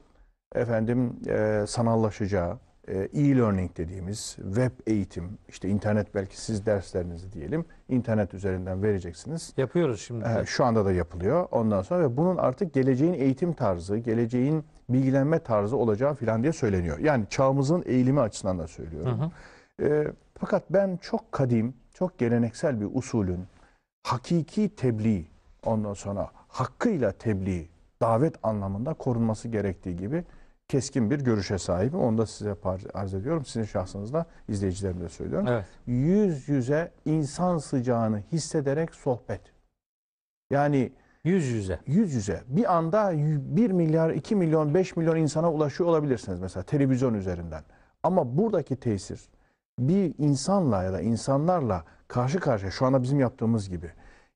efendim 0.55 1.15
e, 1.27 1.63
sanallaşacağı, 1.67 2.57
e-learning 2.93 3.77
dediğimiz 3.77 4.35
web 4.35 4.71
eğitim, 4.87 5.37
işte 5.49 5.69
internet 5.69 6.15
belki 6.15 6.41
siz 6.41 6.65
derslerinizi 6.65 7.31
diyelim 7.33 7.65
internet 7.89 8.33
üzerinden 8.33 8.83
vereceksiniz. 8.83 9.53
Yapıyoruz 9.57 10.01
şimdi. 10.01 10.25
Ee, 10.25 10.45
şu 10.45 10.65
anda 10.65 10.85
da 10.85 10.91
yapılıyor. 10.91 11.47
Ondan 11.51 11.81
sonra 11.81 12.03
ve 12.03 12.17
bunun 12.17 12.37
artık 12.37 12.73
geleceğin 12.73 13.13
eğitim 13.13 13.53
tarzı, 13.53 13.97
geleceğin 13.97 14.63
bilgilenme 14.89 15.39
tarzı 15.39 15.77
olacağı 15.77 16.15
filan 16.15 16.43
diye 16.43 16.53
söyleniyor. 16.53 16.99
Yani 16.99 17.25
çağımızın 17.29 17.83
eğilimi 17.85 18.19
açısından 18.21 18.59
da 18.59 18.63
Hı 18.63 18.67
söylüyorum. 18.67 19.19
hı. 19.19 19.31
Ee, 19.83 20.07
fakat 20.39 20.63
ben 20.69 20.97
çok 21.01 21.31
kadim, 21.31 21.73
çok 21.93 22.17
geleneksel 22.17 22.81
bir 22.81 22.87
usulün 22.93 23.45
hakiki 24.03 24.75
tebliğ, 24.75 25.25
ondan 25.65 25.93
sonra 25.93 26.29
hakkıyla 26.47 27.11
tebliğ, 27.11 27.67
davet 28.01 28.35
anlamında 28.43 28.93
korunması 28.93 29.47
gerektiği 29.47 29.95
gibi 29.95 30.23
keskin 30.67 31.11
bir 31.11 31.19
görüşe 31.19 31.57
sahibim. 31.57 31.99
Onu 31.99 32.17
da 32.17 32.25
size 32.25 32.55
arz 32.93 33.13
ediyorum. 33.13 33.45
Sizin 33.45 33.63
şahsınızda 33.63 34.25
izleyicilerime 34.47 35.09
söylüyorum 35.09 35.47
Evet. 35.47 35.65
yüz 35.87 36.49
yüze 36.49 36.91
insan 37.05 37.57
sıcağını 37.57 38.19
hissederek 38.31 38.95
sohbet. 38.95 39.41
Yani 40.51 40.91
Yüz 41.23 41.45
yüze. 41.45 41.79
yüz 41.87 42.13
yüze 42.13 42.43
bir 42.47 42.75
anda 42.77 43.11
1 43.15 43.71
milyar, 43.71 44.09
2 44.09 44.35
milyon, 44.35 44.73
5 44.73 44.95
milyon 44.95 45.15
insana 45.15 45.51
ulaşıyor 45.51 45.89
olabilirsiniz 45.89 46.39
mesela 46.39 46.63
televizyon 46.63 47.13
üzerinden. 47.13 47.63
Ama 48.03 48.37
buradaki 48.37 48.75
tesir 48.75 49.21
bir 49.79 50.13
insanla 50.17 50.83
ya 50.83 50.93
da 50.93 51.01
insanlarla 51.01 51.83
karşı 52.07 52.39
karşıya 52.39 52.71
şu 52.71 52.85
anda 52.85 53.03
bizim 53.03 53.19
yaptığımız 53.19 53.69
gibi 53.69 53.91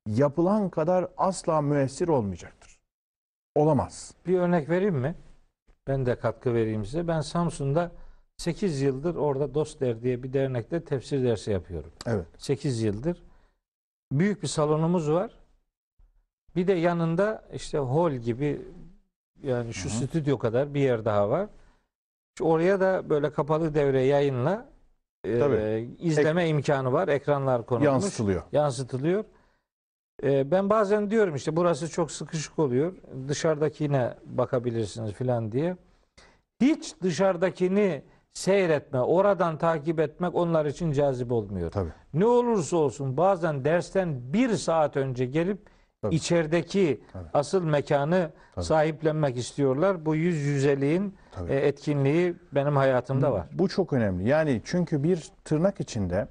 yapılan 0.07 0.69
kadar 0.69 1.07
asla 1.17 1.61
müessir 1.61 2.07
olmayacaktır. 2.07 2.79
Olamaz. 3.55 4.13
Bir 4.27 4.39
örnek 4.39 4.69
vereyim 4.69 4.95
mi? 4.95 5.15
Ben 5.87 6.05
de 6.05 6.15
katkı 6.15 6.53
vereyim 6.53 6.85
size. 6.85 7.07
Ben 7.07 7.21
Samsun'da 7.21 7.91
8 8.37 8.81
yıldır 8.81 9.15
orada 9.15 9.53
Dostler 9.53 10.01
diye 10.01 10.23
bir 10.23 10.33
dernekte 10.33 10.83
tefsir 10.83 11.23
dersi 11.23 11.51
yapıyorum. 11.51 11.91
Evet. 12.05 12.25
8 12.37 12.81
yıldır. 12.81 13.23
Büyük 14.11 14.43
bir 14.43 14.47
salonumuz 14.47 15.11
var. 15.11 15.31
Bir 16.55 16.67
de 16.67 16.73
yanında 16.73 17.43
işte 17.53 17.77
hol 17.77 18.11
gibi 18.11 18.61
yani 19.43 19.73
şu 19.73 19.89
Hı 19.89 19.93
hı. 19.93 20.07
stüdyo 20.07 20.37
kadar 20.37 20.73
bir 20.73 20.79
yer 20.81 21.05
daha 21.05 21.29
var. 21.29 21.49
Şu 22.37 22.43
Oraya 22.43 22.79
da 22.79 23.09
böyle 23.09 23.31
kapalı 23.31 23.75
devre 23.75 24.01
yayınla 24.01 24.69
e, 25.25 25.87
izleme 25.99 26.47
imkanı 26.47 26.91
var. 26.93 27.07
Ekranlar 27.07 27.65
konulmuş. 27.65 27.85
Yansıtılıyor. 27.85 28.43
yansıtılıyor. 28.51 29.25
Ee, 30.23 30.51
ben 30.51 30.69
bazen 30.69 31.09
diyorum 31.11 31.35
işte 31.35 31.55
burası 31.55 31.89
çok 31.89 32.11
sıkışık 32.11 32.59
oluyor. 32.59 32.93
Dışarıdakine 33.27 34.13
bakabilirsiniz 34.25 35.11
filan 35.11 35.51
diye. 35.51 35.77
Hiç 36.61 36.95
dışarıdakini 37.03 38.01
seyretme, 38.33 38.99
oradan 39.01 39.57
takip 39.57 39.99
etmek 39.99 40.35
onlar 40.35 40.65
için 40.65 40.91
cazip 40.91 41.31
olmuyor. 41.31 41.71
Tabii. 41.71 41.89
Ne 42.13 42.25
olursa 42.25 42.77
olsun 42.77 43.17
bazen 43.17 43.65
dersten 43.65 44.33
bir 44.33 44.49
saat 44.49 44.97
önce 44.97 45.25
gelip 45.25 45.57
Tabii. 46.01 46.15
içerideki 46.15 47.01
Tabii. 47.13 47.27
asıl 47.33 47.63
mekanı 47.63 48.29
Tabii. 48.55 48.65
sahiplenmek 48.65 49.37
istiyorlar. 49.37 50.05
Bu 50.05 50.15
yüz 50.15 50.37
yüzeliğin 50.37 51.15
Tabii. 51.31 51.51
e, 51.51 51.55
etkinliği 51.55 52.35
benim 52.51 52.75
hayatımda 52.75 53.31
var. 53.31 53.47
Bu 53.51 53.69
çok 53.69 53.93
önemli. 53.93 54.29
Yani 54.29 54.61
çünkü 54.65 55.03
bir 55.03 55.31
tırnak 55.45 55.79
içinde 55.79 56.27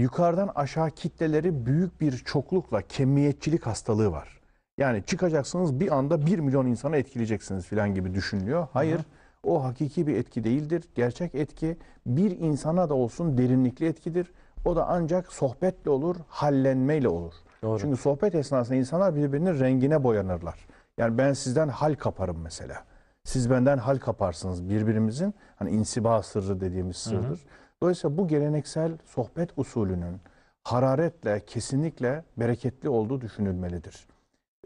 yukarıdan 0.00 0.50
aşağı 0.54 0.90
kitleleri 0.90 1.66
büyük 1.66 2.00
bir 2.00 2.12
çoklukla 2.12 2.82
kemiyetçilik 2.82 3.66
hastalığı 3.66 4.12
var. 4.12 4.40
Yani 4.78 5.02
çıkacaksınız 5.06 5.80
bir 5.80 5.96
anda 5.96 6.26
1 6.26 6.38
milyon 6.38 6.66
insanı 6.66 6.96
etkileyeceksiniz 6.96 7.66
falan 7.66 7.94
gibi 7.94 8.14
düşünülüyor. 8.14 8.68
Hayır. 8.72 9.00
O 9.42 9.64
hakiki 9.64 10.06
bir 10.06 10.16
etki 10.16 10.44
değildir. 10.44 10.84
Gerçek 10.94 11.34
etki 11.34 11.76
bir 12.06 12.30
insana 12.30 12.88
da 12.88 12.94
olsun 12.94 13.38
derinlikli 13.38 13.86
etkidir. 13.86 14.32
O 14.64 14.76
da 14.76 14.86
ancak 14.86 15.32
sohbetle 15.32 15.90
olur, 15.90 16.16
hallenmeyle 16.28 17.08
olur. 17.08 17.34
Doğru. 17.62 17.78
Çünkü 17.78 17.96
sohbet 17.96 18.34
esnasında 18.34 18.76
insanlar 18.76 19.16
birbirinin 19.16 19.60
rengine 19.60 20.04
boyanırlar. 20.04 20.66
Yani 20.98 21.18
ben 21.18 21.32
sizden 21.32 21.68
hal 21.68 21.94
kaparım 21.94 22.40
mesela. 22.42 22.84
Siz 23.24 23.50
benden 23.50 23.78
hal 23.78 23.98
kaparsınız 23.98 24.68
birbirimizin 24.68 25.34
hani 25.56 25.70
insiba 25.70 26.22
sırrı 26.22 26.60
dediğimiz 26.60 26.96
sırdır. 26.96 27.40
Dolayısıyla 27.82 28.18
bu 28.18 28.28
geleneksel 28.28 28.92
sohbet 29.04 29.50
usulünün 29.56 30.20
hararetle 30.64 31.40
kesinlikle 31.46 32.24
bereketli 32.36 32.88
olduğu 32.88 33.20
düşünülmelidir. 33.20 34.06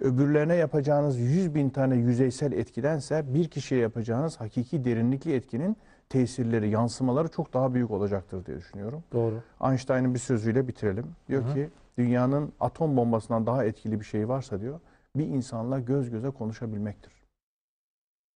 Öbürlerine 0.01 0.55
yapacağınız 0.55 1.19
100 1.19 1.55
bin 1.55 1.71
tane 1.71 1.97
yüzeysel 1.97 2.53
etkidense 2.53 3.35
bir 3.35 3.49
kişiye 3.49 3.81
yapacağınız 3.81 4.41
hakiki 4.41 4.85
derinlikli 4.85 5.35
etkinin 5.35 5.77
tesirleri, 6.09 6.71
yansımaları 6.71 7.29
çok 7.29 7.55
daha 7.55 7.75
büyük 7.75 7.91
olacaktır 7.91 8.47
diye 8.47 8.57
düşünüyorum. 8.57 9.05
Doğru. 9.13 9.43
Einstein'ın 9.65 10.15
bir 10.15 10.19
sözüyle 10.19 10.69
bitirelim. 10.69 11.07
Diyor 11.29 11.45
Hı 11.45 11.55
ki 11.55 11.71
dünyanın 11.99 12.53
atom 12.61 12.97
bombasından 12.97 13.47
daha 13.47 13.65
etkili 13.65 14.01
bir 14.01 14.05
şey 14.05 14.29
varsa 14.29 14.61
diyor 14.61 14.81
bir 15.17 15.27
insanla 15.27 15.81
göz 15.81 16.11
göze 16.11 16.31
konuşabilmektir. 16.31 17.13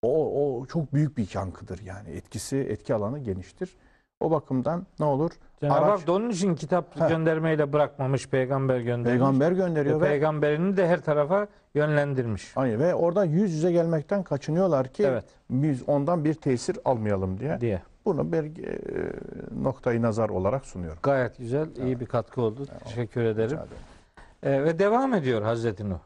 O, 0.03 0.61
o 0.61 0.67
çok 0.67 0.95
büyük 0.95 1.19
bir 1.19 1.35
yankıdır 1.35 1.83
yani 1.83 2.11
etkisi 2.11 2.57
etki 2.57 2.95
alanı 2.95 3.19
geniştir. 3.19 3.77
O 4.21 4.31
bakımdan 4.31 4.87
ne 4.99 5.05
olur? 5.05 5.31
Cenab-ı 5.61 5.79
Araç- 5.79 6.01
Hak 6.01 6.07
da 6.07 6.13
onun 6.13 6.31
için 6.31 6.55
kitap 6.55 7.01
Heh. 7.01 7.09
göndermeyle 7.09 7.73
bırakmamış, 7.73 8.29
peygamber 8.29 8.81
göndermiş. 8.81 9.11
Peygamber 9.11 9.53
gönderiyor 9.53 10.01
Ve 10.01 10.05
ve 10.05 10.09
peygamberini 10.09 10.77
de 10.77 10.89
her 10.89 11.01
tarafa 11.01 11.47
yönlendirmiş. 11.75 12.53
Aynı 12.57 12.79
ve 12.79 12.95
orada 12.95 13.25
yüz 13.25 13.53
yüze 13.53 13.73
gelmekten 13.73 14.23
kaçınıyorlar 14.23 14.89
ki 14.89 15.03
Evet 15.03 15.25
biz 15.51 15.89
ondan 15.89 16.25
bir 16.25 16.35
tesir 16.35 16.79
almayalım 16.85 17.41
diye. 17.41 17.61
diye. 17.61 17.83
Bunu 18.05 18.33
bir 18.33 18.65
e, 18.67 18.79
noktayı 19.63 20.03
nazar 20.03 20.29
olarak 20.29 20.67
sunuyorum. 20.67 20.99
Gayet 21.03 21.39
güzel, 21.39 21.77
iyi 21.77 22.01
bir 22.01 22.07
katkı 22.07 22.43
oldu. 22.43 22.67
Teşekkür 22.85 23.25
ederim. 23.25 23.59
Ee, 24.43 24.65
ve 24.65 24.79
devam 24.79 25.15
ediyor 25.15 25.43
Hazreti 25.43 25.91
Nuh. 25.91 25.99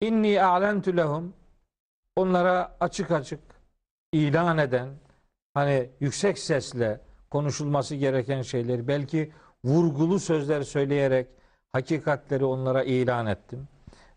İnni 0.00 0.42
a'lentu 0.42 0.96
lehum 0.96 1.32
onlara 2.16 2.76
açık 2.80 3.10
açık 3.10 3.40
ilan 4.12 4.58
eden 4.58 4.88
hani 5.54 5.90
yüksek 6.00 6.38
sesle 6.38 7.00
konuşulması 7.30 7.94
gereken 7.94 8.42
şeyleri 8.42 8.88
belki 8.88 9.32
vurgulu 9.64 10.18
sözler 10.20 10.62
söyleyerek 10.62 11.26
hakikatleri 11.72 12.44
onlara 12.44 12.82
ilan 12.82 13.26
ettim. 13.26 13.68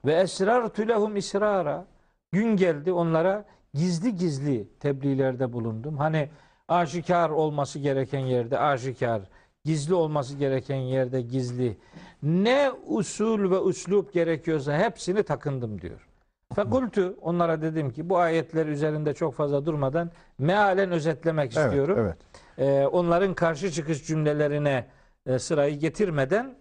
Ve 0.05 0.14
esrartu 0.14 0.88
lehum 0.88 1.16
israra 1.16 1.86
gün 2.32 2.55
geldi 2.55 2.91
onlara 2.91 3.45
gizli 3.74 4.16
gizli 4.16 4.68
tebliğlerde 4.80 5.53
bulundum. 5.53 5.97
Hani 5.97 6.30
aşikar 6.68 7.30
olması 7.30 7.80
gereken 7.80 8.20
yerde 8.20 8.59
aşikar, 8.59 9.22
gizli 9.66 9.93
olması 9.93 10.38
gereken 10.38 10.76
yerde 10.76 11.22
gizli. 11.22 11.78
Ne 12.24 12.72
usul 12.88 13.51
ve 13.51 13.70
üslup 13.70 14.14
gerekiyorsa 14.14 14.78
hepsini 14.78 15.24
takındım 15.24 15.82
diyor. 15.82 16.07
Fekultu 16.55 17.16
onlara 17.22 17.62
dedim 17.62 17.91
ki 17.91 18.09
bu 18.09 18.18
ayetler 18.18 18.66
üzerinde 18.66 19.14
çok 19.14 19.34
fazla 19.34 19.66
durmadan 19.66 20.12
mealen 20.39 20.91
özetlemek 20.91 21.57
Evet, 21.57 21.66
istiyorum. 21.66 21.97
evet. 21.99 22.18
Ee, 22.62 22.86
onların 22.86 23.34
karşı 23.34 23.72
çıkış 23.72 24.07
cümlelerine 24.07 24.88
e, 25.26 25.39
sırayı 25.39 25.80
getirmeden 25.80 26.55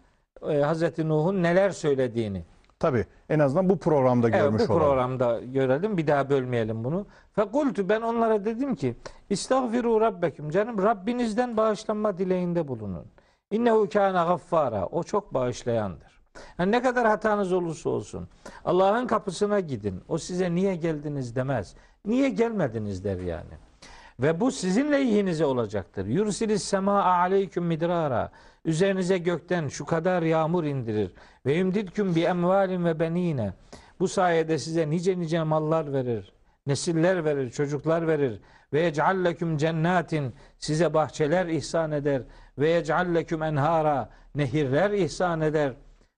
e, 0.49 0.59
Hazreti 0.61 1.09
Nuh'un 1.09 1.43
neler 1.43 1.71
söylediğini 1.71 2.45
Tabii 2.79 3.07
en 3.29 3.39
azından 3.39 3.69
bu 3.69 3.79
programda 3.79 4.29
Evet, 4.29 4.41
görmüş 4.41 4.69
bu 4.69 4.73
olalım. 4.73 4.87
programda 4.87 5.41
görelim. 5.41 5.97
Bir 5.97 6.07
daha 6.07 6.31
bölmeyelim 6.31 6.85
bunu. 6.85 7.07
Fekultu 7.33 7.89
ben 7.89 8.01
onlara 8.01 8.45
dedim 8.45 8.75
ki 8.75 8.97
İstagfiru 9.31 10.01
rabbekum 10.01 10.51
canım 10.51 10.83
Rabbinizden 10.83 11.57
bağışlanma 11.57 12.19
dileğinde 12.19 12.69
bulunun. 12.69 13.07
İnnehu 13.51 13.89
kâne 13.89 14.13
gaffara. 14.13 14.87
O 14.87 15.03
çok 15.03 15.35
bağışlayandır. 15.35 16.23
Yani 16.59 16.73
ne 16.73 16.83
kadar 16.83 17.07
hatanız 17.07 17.53
olursa 17.53 17.91
olsun 17.91 18.29
Allah'ın 18.65 19.07
kapısına 19.07 19.61
gidin. 19.61 20.03
O 20.09 20.19
size 20.19 20.55
niye 20.55 20.77
geldiniz 20.77 21.37
demez. 21.37 21.75
Niye 22.07 22.29
gelmediniz 22.29 23.05
der 23.05 23.19
yani. 23.19 23.70
Ve 24.23 24.41
bu 24.41 24.51
sizin 24.51 24.93
lehinize 24.93 25.45
olacaktır. 25.45 26.07
Yursilis 26.07 26.65
sema 26.65 27.03
aleyküm 27.03 27.65
midrara. 27.65 28.31
Üzerinize 28.65 29.19
gökten 29.19 29.69
şu 29.69 29.85
kadar 29.85 30.23
yağmur 30.23 30.65
indirir. 30.65 31.13
Ve 31.47 31.53
yumdidküm 31.55 32.15
bi 32.15 32.21
emvalin 32.21 32.85
ve 32.85 33.01
benine. 33.01 33.53
Bu 34.01 34.09
sayede 34.09 34.59
size 34.59 34.91
nice 34.91 35.19
nice 35.19 35.43
mallar 35.43 35.93
verir. 35.93 36.33
Nesiller 36.67 37.25
verir, 37.25 37.51
çocuklar 37.51 38.07
verir. 38.07 38.41
Ve 38.73 38.81
yec'alleküm 38.81 39.57
cennatin. 39.57 40.35
Size 40.59 40.95
bahçeler 40.95 41.47
ihsan 41.47 41.93
eder. 41.93 42.23
Ve 42.59 42.69
yec'alleküm 42.69 43.43
enhara. 43.43 44.11
Nehirler 44.35 44.91
ihsan 44.91 45.41
eder. 45.41 45.73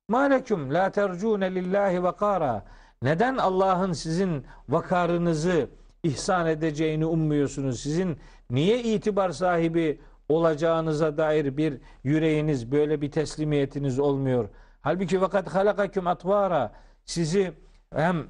Maleküm 0.08 0.74
la 0.74 0.90
tercune 0.90 1.54
lillahi 1.54 2.02
vakara. 2.02 2.64
Neden 3.02 3.36
Allah'ın 3.36 3.92
sizin 3.92 4.46
vakarınızı, 4.68 5.68
ihsan 6.02 6.46
edeceğini 6.46 7.06
ummuyorsunuz? 7.06 7.80
Sizin 7.80 8.16
niye 8.50 8.82
itibar 8.82 9.30
sahibi 9.30 10.00
olacağınıza 10.28 11.16
dair 11.16 11.56
bir 11.56 11.80
yüreğiniz, 12.04 12.72
böyle 12.72 13.00
bir 13.00 13.10
teslimiyetiniz 13.10 13.98
olmuyor? 13.98 14.48
Halbuki 14.80 15.20
vakat 15.20 15.54
halakaküm 15.54 16.06
atvara 16.06 16.72
sizi 17.04 17.52
hem 17.94 18.26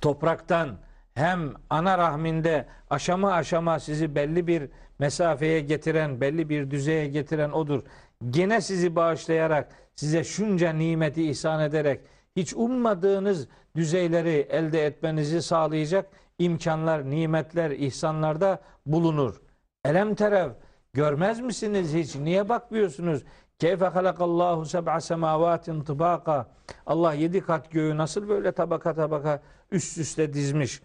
topraktan 0.00 0.78
hem 1.14 1.52
ana 1.70 1.98
rahminde 1.98 2.66
aşama 2.90 3.32
aşama 3.32 3.78
sizi 3.80 4.14
belli 4.14 4.46
bir 4.46 4.70
mesafeye 4.98 5.60
getiren, 5.60 6.20
belli 6.20 6.48
bir 6.48 6.70
düzeye 6.70 7.08
getiren 7.08 7.50
odur. 7.50 7.82
Gene 8.30 8.60
sizi 8.60 8.96
bağışlayarak, 8.96 9.72
size 9.94 10.24
şunca 10.24 10.72
nimeti 10.72 11.30
ihsan 11.30 11.60
ederek 11.60 12.00
hiç 12.36 12.54
ummadığınız 12.54 13.48
düzeyleri 13.76 14.46
elde 14.50 14.86
etmenizi 14.86 15.42
sağlayacak 15.42 16.06
imkanlar, 16.38 17.10
nimetler, 17.10 17.70
ihsanlarda 17.70 18.58
bulunur. 18.86 19.40
Elem 19.84 20.14
terev 20.14 20.50
görmez 20.92 21.40
misiniz 21.40 21.94
hiç? 21.94 22.16
Niye 22.16 22.48
bakmıyorsunuz? 22.48 23.22
Keyfe 23.58 23.84
halakallahu 23.86 24.64
seb'a 24.64 25.00
semavatin 25.00 25.80
tıbaka. 25.84 26.46
Allah 26.86 27.14
yedi 27.14 27.40
kat 27.40 27.70
göğü 27.70 27.96
nasıl 27.96 28.28
böyle 28.28 28.52
tabaka 28.52 28.94
tabaka 28.94 29.40
üst 29.70 29.98
üste 29.98 30.32
dizmiş. 30.32 30.82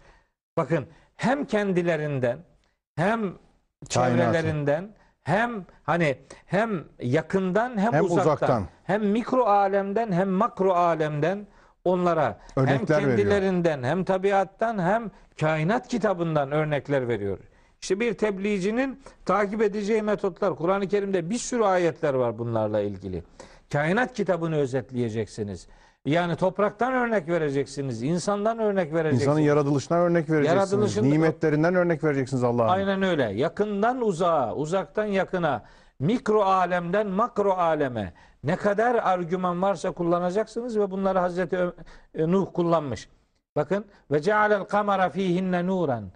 Bakın 0.56 0.86
hem 1.16 1.44
kendilerinden 1.44 2.38
hem 2.96 3.34
çevrelerinden 3.88 4.94
hem 5.22 5.66
hani 5.82 6.18
hem 6.46 6.84
yakından 7.00 7.78
hem, 7.78 7.92
Hem 7.92 8.04
uzaktan, 8.04 8.22
uzaktan. 8.22 8.66
hem 8.84 9.06
mikro 9.10 9.44
alemden 9.44 10.12
hem 10.12 10.28
makro 10.28 10.72
alemden 10.72 11.46
onlara 11.84 12.38
hem 12.54 12.64
Örnekler 12.64 12.96
veriyor. 12.96 13.16
kendilerinden 13.16 13.82
hem 13.82 14.04
tabiattan 14.04 14.78
hem 14.78 15.10
kainat 15.40 15.88
kitabından 15.88 16.52
örnekler 16.52 17.08
veriyor. 17.08 17.38
İşte 17.82 18.00
bir 18.00 18.14
tebliğcinin 18.14 19.00
takip 19.26 19.62
edeceği 19.62 20.02
metotlar 20.02 20.56
Kur'an-ı 20.56 20.88
Kerim'de 20.88 21.30
bir 21.30 21.38
sürü 21.38 21.62
ayetler 21.64 22.14
var 22.14 22.38
bunlarla 22.38 22.80
ilgili. 22.80 23.22
Kainat 23.72 24.12
kitabını 24.14 24.56
özetleyeceksiniz. 24.56 25.66
Yani 26.06 26.36
topraktan 26.36 26.92
örnek 26.92 27.28
vereceksiniz, 27.28 28.02
insandan 28.02 28.58
örnek 28.58 28.94
vereceksiniz. 28.94 29.22
İnsanın 29.22 29.40
yaratılışına 29.40 29.98
örnek 29.98 30.30
vereceksiniz. 30.30 30.72
Yaratılışında- 30.72 31.06
Nimetlerinden 31.08 31.74
örnek 31.74 32.04
vereceksiniz 32.04 32.44
Allah'ın. 32.44 32.68
Aynen 32.68 33.02
öyle. 33.02 33.22
Yakından 33.32 34.00
uzağa, 34.00 34.54
uzaktan 34.54 35.04
yakına, 35.04 35.62
mikro 35.98 36.42
alemden 36.42 37.06
makro 37.06 37.52
aleme 37.52 38.12
ne 38.44 38.56
kadar 38.56 38.94
argüman 38.94 39.62
varsa 39.62 39.90
kullanacaksınız 39.90 40.78
ve 40.78 40.90
bunları 40.90 41.18
Hazreti 41.18 41.56
e, 42.14 42.32
Nuh 42.32 42.46
kullanmış. 42.52 43.08
Bakın 43.56 43.84
ve 44.10 44.22
cealel 44.22 44.64
kamera 44.64 45.10
fihinne 45.10 45.66
nuran. 45.66 46.12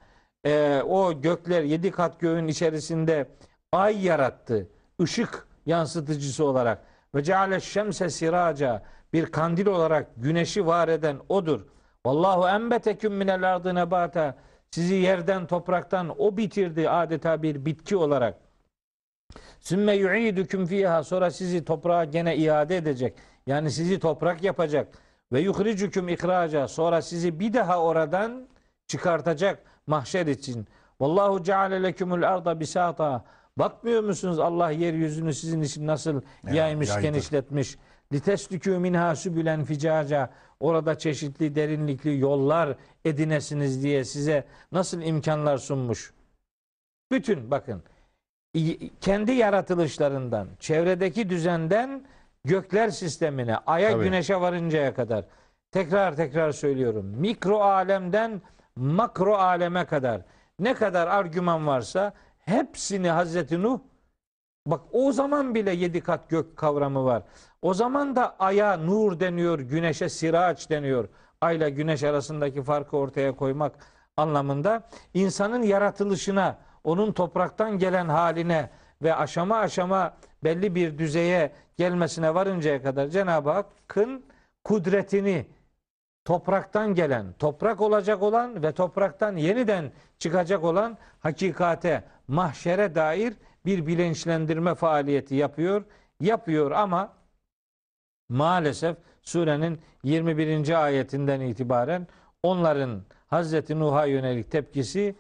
Ee, 0.46 0.82
o 0.88 1.20
gökler 1.20 1.62
yedi 1.62 1.90
kat 1.90 2.20
göğün 2.20 2.48
içerisinde 2.48 3.28
ay 3.72 4.04
yarattı. 4.04 4.68
Işık 5.00 5.46
yansıtıcısı 5.66 6.44
olarak. 6.44 6.84
Ve 7.14 7.22
ceale 7.22 7.60
şemse 7.60 8.10
siraca 8.10 8.82
bir 9.12 9.26
kandil 9.26 9.66
olarak 9.66 10.06
güneşi 10.16 10.66
var 10.66 10.88
eden 10.88 11.16
odur. 11.28 11.60
Vallahu 12.06 12.48
enbeteküm 12.48 13.14
minel 13.14 13.54
ardı 13.54 13.74
nebata. 13.74 14.34
Sizi 14.70 14.94
yerden 14.94 15.46
topraktan 15.46 16.14
o 16.18 16.36
bitirdi 16.36 16.90
adeta 16.90 17.42
bir 17.42 17.64
bitki 17.64 17.96
olarak. 17.96 18.45
Sümme 19.66 19.94
yu'idüküm 19.94 20.66
fiha 20.66 21.04
sonra 21.04 21.30
sizi 21.30 21.64
toprağa 21.64 22.04
gene 22.04 22.36
iade 22.36 22.76
edecek. 22.76 23.14
Yani 23.46 23.70
sizi 23.70 23.98
toprak 23.98 24.42
yapacak. 24.42 24.88
Ve 25.32 25.40
yuhricüküm 25.40 26.08
ihraca 26.08 26.68
sonra 26.68 27.02
sizi 27.02 27.40
bir 27.40 27.52
daha 27.52 27.82
oradan 27.82 28.48
çıkartacak 28.86 29.62
mahşer 29.86 30.26
için. 30.26 30.66
Vallahu 31.00 31.42
ceale 31.42 31.82
lekümül 31.82 32.28
arda 32.28 32.60
bisata. 32.60 33.24
Bakmıyor 33.56 34.02
musunuz 34.02 34.38
Allah 34.38 34.70
yeryüzünü 34.70 35.34
sizin 35.34 35.62
için 35.62 35.86
nasıl 35.86 36.20
yaymış, 36.52 36.88
yaydı. 36.88 37.02
genişletmiş. 37.02 37.76
Liteslükü 38.12 38.78
minha 38.78 39.16
sübülen 39.16 39.64
ficaca. 39.64 40.30
Orada 40.60 40.98
çeşitli 40.98 41.54
derinlikli 41.54 42.18
yollar 42.18 42.76
edinesiniz 43.04 43.82
diye 43.82 44.04
size 44.04 44.44
nasıl 44.72 45.02
imkanlar 45.02 45.58
sunmuş. 45.58 46.14
Bütün 47.10 47.50
bakın 47.50 47.82
kendi 49.00 49.32
yaratılışlarından, 49.32 50.48
çevredeki 50.60 51.30
düzenden 51.30 52.04
gökler 52.44 52.88
sistemine, 52.88 53.56
aya 53.56 53.90
Tabii. 53.90 54.04
güneşe 54.04 54.40
varıncaya 54.40 54.94
kadar 54.94 55.24
tekrar 55.72 56.16
tekrar 56.16 56.52
söylüyorum. 56.52 57.06
Mikro 57.06 57.60
alemden 57.60 58.42
makro 58.76 59.34
aleme 59.34 59.84
kadar 59.84 60.20
ne 60.58 60.74
kadar 60.74 61.06
argüman 61.06 61.66
varsa 61.66 62.12
hepsini 62.38 63.08
Hazreti 63.08 63.62
Nuh 63.62 63.78
Bak 64.66 64.80
o 64.92 65.12
zaman 65.12 65.54
bile 65.54 65.70
yedi 65.70 66.00
kat 66.00 66.28
gök 66.30 66.56
kavramı 66.56 67.04
var. 67.04 67.22
O 67.62 67.74
zaman 67.74 68.16
da 68.16 68.36
aya 68.38 68.76
nur 68.76 69.20
deniyor, 69.20 69.58
güneşe 69.58 70.08
siraç 70.08 70.70
deniyor. 70.70 71.08
Ayla 71.40 71.68
güneş 71.68 72.02
arasındaki 72.02 72.62
farkı 72.62 72.96
ortaya 72.96 73.36
koymak 73.36 73.74
anlamında 74.16 74.88
insanın 75.14 75.62
yaratılışına, 75.62 76.58
onun 76.86 77.12
topraktan 77.12 77.78
gelen 77.78 78.08
haline 78.08 78.70
ve 79.02 79.14
aşama 79.14 79.56
aşama 79.56 80.16
belli 80.44 80.74
bir 80.74 80.98
düzeye 80.98 81.52
gelmesine 81.76 82.34
varıncaya 82.34 82.82
kadar 82.82 83.08
Cenab-ı 83.08 83.50
Hakk'ın 83.50 84.24
kudretini 84.64 85.46
topraktan 86.24 86.94
gelen, 86.94 87.32
toprak 87.38 87.80
olacak 87.80 88.22
olan 88.22 88.62
ve 88.62 88.72
topraktan 88.72 89.36
yeniden 89.36 89.92
çıkacak 90.18 90.64
olan 90.64 90.98
hakikate, 91.20 92.04
mahşere 92.28 92.94
dair 92.94 93.34
bir 93.64 93.86
bilinçlendirme 93.86 94.74
faaliyeti 94.74 95.34
yapıyor. 95.34 95.84
Yapıyor 96.20 96.70
ama 96.70 97.12
maalesef 98.28 98.96
surenin 99.22 99.80
21. 100.02 100.84
ayetinden 100.84 101.40
itibaren 101.40 102.06
onların 102.42 103.02
Hazreti 103.26 103.78
Nuh'a 103.78 104.06
yönelik 104.06 104.50
tepkisi 104.50 105.16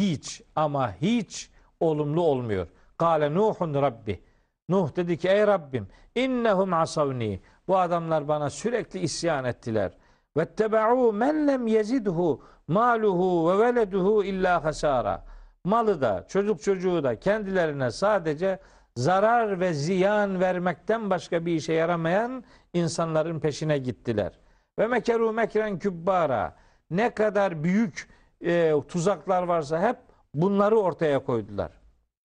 hiç 0.00 0.42
ama 0.56 0.92
hiç 0.92 1.50
olumlu 1.80 2.22
olmuyor. 2.22 2.66
Kale 2.98 3.34
Nuhun 3.34 3.74
Rabbi. 3.74 4.22
Nuh 4.68 4.96
dedi 4.96 5.18
ki 5.18 5.28
ey 5.28 5.46
Rabbim 5.46 5.88
innehum 6.14 6.72
asavni. 6.72 7.40
Bu 7.68 7.78
adamlar 7.78 8.28
bana 8.28 8.50
sürekli 8.50 8.98
isyan 9.00 9.44
ettiler. 9.44 9.92
Vettebe'u 10.36 11.12
men 11.12 11.48
lem 11.48 11.66
yezidhu 11.66 12.42
maluhu 12.68 13.52
ve 13.52 13.58
veleduhu 13.58 14.24
illa 14.24 14.64
hasara. 14.64 15.24
Malı 15.64 16.00
da 16.00 16.26
çocuk 16.28 16.62
çocuğu 16.62 17.04
da 17.04 17.20
kendilerine 17.20 17.90
sadece 17.90 18.58
zarar 18.96 19.60
ve 19.60 19.74
ziyan 19.74 20.40
vermekten 20.40 21.10
başka 21.10 21.46
bir 21.46 21.54
işe 21.54 21.72
yaramayan 21.72 22.44
insanların 22.72 23.40
peşine 23.40 23.78
gittiler. 23.78 24.32
Ve 24.78 24.86
mekeru 24.86 25.32
mekren 25.32 25.78
kübbara. 25.78 26.56
Ne 26.90 27.14
kadar 27.14 27.64
büyük 27.64 28.08
e, 28.44 28.74
tuzaklar 28.88 29.42
varsa 29.42 29.88
hep 29.88 29.96
bunları 30.34 30.78
ortaya 30.78 31.24
koydular. 31.24 31.70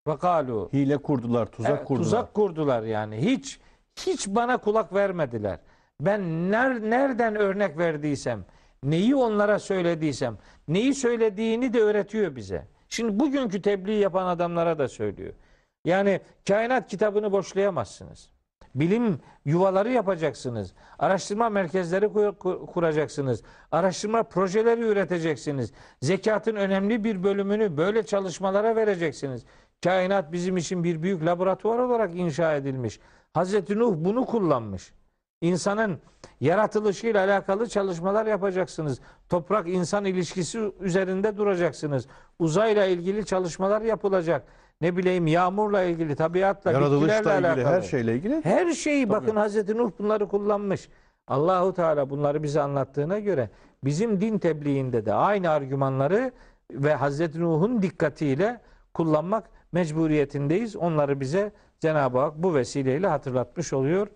Ve 0.07 0.17
kalu 0.17 0.69
Hile 0.73 0.97
kurdular, 0.97 1.45
tuzak 1.45 1.71
Evet, 1.71 1.85
kurdular. 1.85 2.03
Tuzak 2.03 2.33
kurdular 2.33 2.83
yani. 2.83 3.17
Hiç 3.17 3.59
hiç 3.95 4.27
bana 4.27 4.57
kulak 4.57 4.93
vermediler. 4.93 5.59
Ben 6.01 6.51
ner, 6.51 6.81
nereden 6.81 7.35
örnek 7.35 7.77
verdiysem, 7.77 8.45
neyi 8.83 9.15
onlara 9.15 9.59
söylediysem, 9.59 10.37
neyi 10.67 10.93
söylediğini 10.93 11.73
de 11.73 11.81
öğretiyor 11.81 12.35
bize. 12.35 12.67
Şimdi 12.89 13.19
bugünkü 13.19 13.61
tebliğ 13.61 13.95
yapan 13.95 14.27
adamlara 14.27 14.79
da 14.79 14.87
söylüyor. 14.87 15.33
Yani 15.85 16.21
kainat 16.47 16.87
kitabını 16.87 17.31
boşlayamazsınız. 17.31 18.29
Bilim 18.75 19.19
yuvaları 19.45 19.91
yapacaksınız. 19.91 20.73
Araştırma 20.99 21.49
merkezleri 21.49 22.13
kur- 22.13 22.35
kur- 22.35 22.65
kuracaksınız. 22.65 23.43
Araştırma 23.71 24.23
projeleri 24.23 24.81
üreteceksiniz. 24.81 25.73
Zekatın 26.01 26.55
önemli 26.55 27.03
bir 27.03 27.23
bölümünü 27.23 27.77
böyle 27.77 28.03
çalışmalara 28.03 28.75
vereceksiniz. 28.75 29.45
Kainat 29.83 30.31
bizim 30.31 30.57
için 30.57 30.83
bir 30.83 31.03
büyük 31.03 31.25
laboratuvar 31.25 31.79
olarak 31.79 32.15
inşa 32.15 32.55
edilmiş. 32.55 32.99
Hazreti 33.33 33.79
Nuh 33.79 33.93
bunu 33.97 34.25
kullanmış. 34.25 34.93
İnsanın 35.41 35.99
yaratılışıyla 36.41 37.25
alakalı 37.25 37.69
çalışmalar 37.69 38.25
yapacaksınız. 38.25 38.99
Toprak 39.29 39.67
insan 39.67 40.05
ilişkisi 40.05 40.71
üzerinde 40.79 41.37
duracaksınız. 41.37 42.07
Uzayla 42.39 42.85
ilgili 42.85 43.25
çalışmalar 43.25 43.81
yapılacak. 43.81 44.47
Ne 44.81 44.97
bileyim 44.97 45.27
yağmurla 45.27 45.83
ilgili, 45.83 46.15
tabiatla, 46.15 46.71
bitkilerle 46.71 46.85
Yaratılışla 46.95 47.33
ilgili 47.33 47.47
alakalı. 47.47 47.65
her 47.75 47.81
şeyle 47.81 48.15
ilgili. 48.15 48.41
Her 48.45 48.71
şeyi 48.71 49.09
bakın 49.09 49.35
Hazreti 49.35 49.77
Nuh 49.77 49.91
bunları 49.99 50.27
kullanmış. 50.27 50.89
Allahu 51.27 51.73
Teala 51.73 52.09
bunları 52.09 52.43
bize 52.43 52.61
anlattığına 52.61 53.19
göre 53.19 53.49
bizim 53.83 54.21
din 54.21 54.37
tebliğinde 54.39 55.05
de 55.05 55.13
aynı 55.13 55.49
argümanları 55.49 56.31
ve 56.71 56.93
Hazreti 56.93 57.41
Nuh'un 57.41 57.81
dikkatiyle 57.81 58.61
kullanmak 58.93 59.49
mecburiyetindeyiz. 59.71 60.75
Onları 60.75 61.19
bize 61.19 61.51
Cenab-ı 61.79 62.19
Hak 62.19 62.33
bu 62.37 62.55
vesileyle 62.55 63.07
hatırlatmış 63.07 63.73
oluyor. 63.73 64.07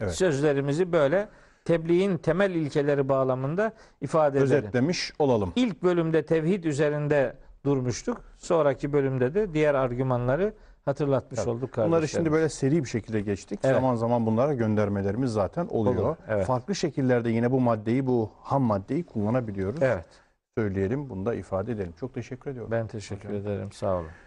Evet. 0.00 0.14
Sözlerimizi 0.14 0.92
böyle 0.92 1.28
tebliğin 1.64 2.16
temel 2.18 2.50
ilkeleri 2.50 3.08
bağlamında 3.08 3.72
ifade 4.00 4.38
edelim. 4.38 4.56
Özetlemiş 4.56 5.12
olalım. 5.18 5.52
İlk 5.56 5.82
bölümde 5.82 6.26
tevhid 6.26 6.64
üzerinde 6.64 7.36
durmuştuk. 7.66 8.20
Sonraki 8.38 8.92
bölümde 8.92 9.34
de 9.34 9.54
diğer 9.54 9.74
argümanları 9.74 10.54
hatırlatmış 10.84 11.40
Tabii. 11.40 11.50
olduk 11.50 11.72
kardeşlerim. 11.72 11.92
Bunları 11.92 12.08
şimdi 12.08 12.32
böyle 12.32 12.48
seri 12.48 12.84
bir 12.84 12.88
şekilde 12.88 13.20
geçtik. 13.20 13.60
Evet. 13.64 13.74
Zaman 13.74 13.94
zaman 13.94 14.26
bunlara 14.26 14.54
göndermelerimiz 14.54 15.32
zaten 15.32 15.66
oluyor. 15.66 16.08
Olur, 16.08 16.16
evet. 16.28 16.46
Farklı 16.46 16.74
şekillerde 16.74 17.30
yine 17.30 17.52
bu 17.52 17.60
maddeyi, 17.60 18.06
bu 18.06 18.30
ham 18.42 18.62
maddeyi 18.62 19.06
kullanabiliyoruz. 19.06 19.82
Evet. 19.82 20.04
Söyleyelim, 20.58 21.10
bunu 21.10 21.26
da 21.26 21.34
ifade 21.34 21.72
edelim. 21.72 21.92
Çok 22.00 22.14
teşekkür 22.14 22.50
ediyorum. 22.50 22.70
Ben 22.72 22.86
teşekkür 22.86 23.30
ederim. 23.30 23.72
Sağ 23.72 23.96
olun. 23.96 24.06